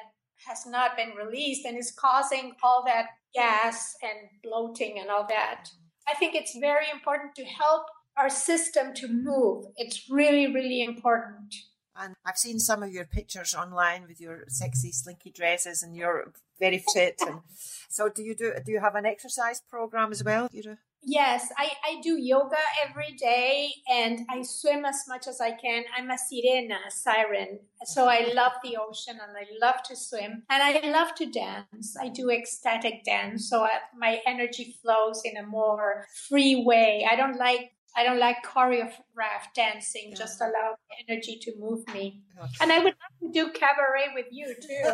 has 0.48 0.66
not 0.66 0.98
been 0.98 1.12
released 1.12 1.64
and 1.66 1.78
is 1.78 1.92
causing 1.92 2.54
all 2.64 2.84
that 2.88 3.10
gas 3.36 3.96
and 4.02 4.30
bloating 4.42 4.98
and 5.00 5.12
all 5.12 5.28
that. 5.30 5.70
I 6.08 6.16
think 6.16 6.34
it's 6.34 6.58
very 6.58 6.90
important 6.92 7.36
to 7.36 7.46
help 7.46 7.84
our 8.18 8.30
system 8.32 8.96
to 8.96 9.08
move. 9.08 9.66
It's 9.76 10.10
really, 10.10 10.52
really 10.52 10.82
important. 10.82 11.54
And 12.00 12.16
I've 12.26 12.38
seen 12.38 12.60
some 12.60 12.84
of 12.84 12.92
your 12.92 13.06
pictures 13.06 13.54
online 13.54 14.06
with 14.08 14.20
your 14.22 14.44
sexy, 14.48 14.92
slinky 14.92 15.32
dresses, 15.32 15.82
and 15.82 15.96
you're 15.96 16.34
very 16.60 16.84
fit. 16.94 17.16
And 17.26 17.42
so, 17.90 18.10
do 18.10 18.24
you 18.24 18.36
do? 18.36 18.54
Do 18.66 18.72
you 18.72 18.80
have 18.80 18.96
an 18.96 19.06
exercise 19.06 19.62
program 19.70 20.12
as 20.12 20.24
well? 20.24 20.48
You 20.52 20.64
do? 20.64 20.78
Yes, 21.10 21.50
I, 21.58 21.72
I 21.86 22.02
do 22.02 22.18
yoga 22.20 22.58
every 22.86 23.14
day 23.14 23.72
and 23.90 24.26
I 24.30 24.42
swim 24.42 24.84
as 24.84 25.06
much 25.08 25.28
as 25.28 25.40
I 25.40 25.52
can. 25.52 25.86
I'm 25.96 26.10
a 26.10 26.16
sirena, 26.16 26.76
a 26.86 26.92
siren. 26.92 27.60
So 27.86 28.08
I 28.08 28.32
love 28.34 28.54
the 28.64 28.78
ocean 28.78 29.18
and 29.22 29.38
I 29.38 29.46
love 29.66 29.84
to 29.84 29.96
swim 29.96 30.44
and 30.50 30.64
I 30.64 30.90
love 30.90 31.16
to 31.16 31.26
dance. 31.28 31.96
I 31.98 32.10
do 32.10 32.30
ecstatic 32.30 33.06
dance. 33.06 33.50
So 33.50 33.64
I, 33.64 33.70
my 33.98 34.22
energy 34.26 34.76
flows 34.82 35.22
in 35.24 35.38
a 35.38 35.46
more 35.46 36.08
free 36.28 36.64
way. 36.66 37.08
I 37.10 37.16
don't 37.16 37.38
like 37.38 37.72
I 37.96 38.04
don't 38.04 38.20
like 38.20 38.38
choreographed 38.46 39.54
dancing. 39.56 40.14
Just 40.16 40.42
allow 40.42 40.76
energy 41.08 41.40
to 41.42 41.54
move 41.60 41.88
me. 41.94 42.22
And 42.62 42.72
I 42.72 42.78
would 42.80 42.86
love 42.86 43.22
to 43.22 43.32
do 43.32 43.52
cabaret 43.52 44.10
with 44.14 44.28
you 44.32 44.54
too. 44.62 44.94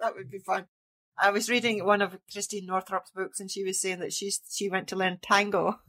that 0.00 0.14
would 0.14 0.30
be 0.30 0.38
fun. 0.38 0.66
I 1.20 1.30
was 1.30 1.50
reading 1.50 1.84
one 1.84 2.00
of 2.00 2.16
Christiane 2.32 2.68
Northrup's 2.68 3.10
books, 3.10 3.40
and 3.40 3.50
she 3.50 3.64
was 3.64 3.80
saying 3.80 3.98
that 4.00 4.12
she 4.12 4.32
she 4.50 4.68
went 4.68 4.88
to 4.88 4.96
learn 4.96 5.18
tango. 5.20 5.80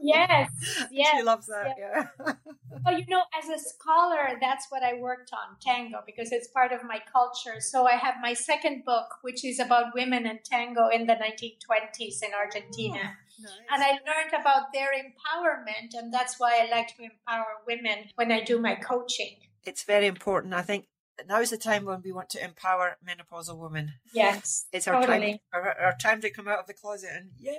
Yes, 0.00 0.50
yes, 0.90 1.16
she 1.16 1.22
loves 1.22 1.46
that. 1.46 1.76
Yeah. 1.78 2.06
yeah. 2.26 2.32
well, 2.84 2.98
you 2.98 3.06
know, 3.08 3.22
as 3.38 3.48
a 3.48 3.58
scholar, 3.58 4.36
that's 4.40 4.66
what 4.70 4.82
I 4.82 4.94
worked 4.94 5.32
on 5.32 5.56
tango 5.60 5.98
because 6.04 6.32
it's 6.32 6.48
part 6.48 6.72
of 6.72 6.84
my 6.84 7.00
culture. 7.10 7.60
So 7.60 7.86
I 7.86 7.92
have 7.92 8.14
my 8.20 8.34
second 8.34 8.84
book, 8.84 9.06
which 9.22 9.44
is 9.44 9.58
about 9.58 9.94
women 9.94 10.26
and 10.26 10.40
tango 10.44 10.88
in 10.88 11.06
the 11.06 11.14
1920s 11.14 12.22
in 12.22 12.30
Argentina. 12.38 13.00
Oh, 13.02 13.42
nice. 13.42 13.52
And 13.72 13.82
I 13.82 13.90
learned 13.92 14.40
about 14.40 14.72
their 14.72 14.90
empowerment, 14.92 15.94
and 15.94 16.12
that's 16.12 16.38
why 16.38 16.60
I 16.62 16.70
like 16.70 16.96
to 16.96 17.02
empower 17.02 17.46
women 17.66 18.10
when 18.16 18.30
I 18.30 18.42
do 18.42 18.60
my 18.60 18.74
coaching. 18.74 19.36
It's 19.64 19.84
very 19.84 20.06
important. 20.06 20.54
I 20.54 20.62
think 20.62 20.86
now 21.28 21.40
is 21.40 21.50
the 21.50 21.58
time 21.58 21.84
when 21.84 22.02
we 22.02 22.12
want 22.12 22.30
to 22.30 22.44
empower 22.44 22.96
menopausal 23.06 23.56
women. 23.58 23.94
Yes, 24.12 24.66
it's 24.72 24.88
our 24.88 25.00
totally. 25.00 25.32
time. 25.32 25.38
Our, 25.52 25.78
our, 25.80 25.96
time 25.96 26.20
to 26.20 26.30
come 26.30 26.48
out 26.48 26.58
of 26.58 26.66
the 26.66 26.74
closet 26.74 27.10
and 27.14 27.30
yeah, 27.38 27.52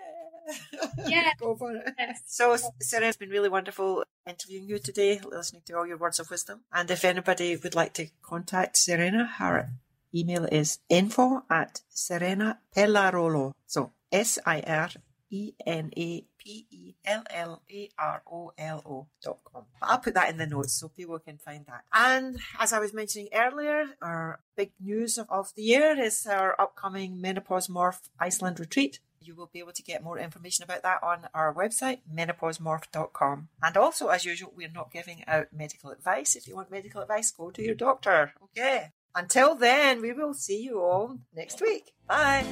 yeah, 1.07 1.31
go 1.39 1.55
for 1.55 1.75
it. 1.75 1.93
Yes. 1.97 2.21
So, 2.27 2.57
Sarah, 2.81 3.07
it's 3.07 3.17
been 3.17 3.29
really 3.29 3.49
wonderful 3.49 4.03
interviewing 4.27 4.67
you 4.67 4.79
today, 4.79 5.19
listening 5.23 5.61
to 5.65 5.77
all 5.77 5.87
your 5.87 5.97
words 5.97 6.19
of 6.19 6.29
wisdom. 6.29 6.61
And 6.73 6.89
if 6.89 7.05
anybody 7.05 7.55
would 7.55 7.75
like 7.75 7.93
to 7.93 8.07
contact 8.21 8.75
Sirena, 8.75 9.27
her 9.37 9.71
email 10.13 10.45
is 10.45 10.79
info 10.89 11.43
at 11.49 11.81
Sirena 11.93 12.57
Pellarolo. 12.75 13.53
So 13.65 13.91
S 14.11 14.39
I 14.45 14.61
R 14.61 14.89
E 15.29 15.53
N 15.65 15.91
A 15.97 16.25
P 16.37 16.67
E 16.69 16.93
L 17.03 17.23
L 17.29 17.61
A 17.69 17.89
R 17.97 18.21
O 18.31 18.51
L 18.57 18.81
O 18.85 19.07
dot 19.21 19.39
com. 19.43 19.65
I'll 19.81 19.99
put 19.99 20.13
that 20.13 20.29
in 20.29 20.37
the 20.37 20.47
notes 20.47 20.73
so 20.73 20.87
people 20.87 21.19
can 21.19 21.37
find 21.37 21.65
that. 21.65 21.83
And 21.93 22.39
as 22.59 22.71
I 22.71 22.79
was 22.79 22.93
mentioning 22.93 23.29
earlier, 23.33 23.85
our 24.01 24.39
big 24.55 24.71
news 24.79 25.17
of, 25.17 25.29
of 25.29 25.51
the 25.55 25.63
year 25.63 25.99
is 25.99 26.25
our 26.27 26.59
upcoming 26.59 27.19
Menopause 27.19 27.67
Morph 27.67 28.01
Iceland 28.19 28.59
retreat. 28.59 28.99
You 29.25 29.33
will 29.35 29.49
be 29.51 29.57
able 29.57 29.71
to 29.71 29.81
get 29.81 30.03
more 30.03 30.19
information 30.19 30.63
about 30.63 30.83
that 30.83 31.01
on 31.01 31.27
our 31.33 31.51
website, 31.51 32.01
menopausemorph.com. 32.13 33.47
And 33.63 33.77
also, 33.77 34.09
as 34.09 34.23
usual, 34.23 34.53
we're 34.55 34.69
not 34.69 34.91
giving 34.91 35.23
out 35.25 35.47
medical 35.51 35.89
advice. 35.89 36.35
If 36.35 36.47
you 36.47 36.55
want 36.55 36.69
medical 36.69 37.01
advice, 37.01 37.31
go 37.31 37.49
to 37.49 37.63
your 37.63 37.73
doctor. 37.73 38.33
Okay. 38.43 38.91
Until 39.15 39.55
then, 39.55 40.01
we 40.01 40.13
will 40.13 40.35
see 40.35 40.61
you 40.61 40.79
all 40.79 41.17
next 41.33 41.59
week. 41.59 41.93
Bye. 42.07 42.45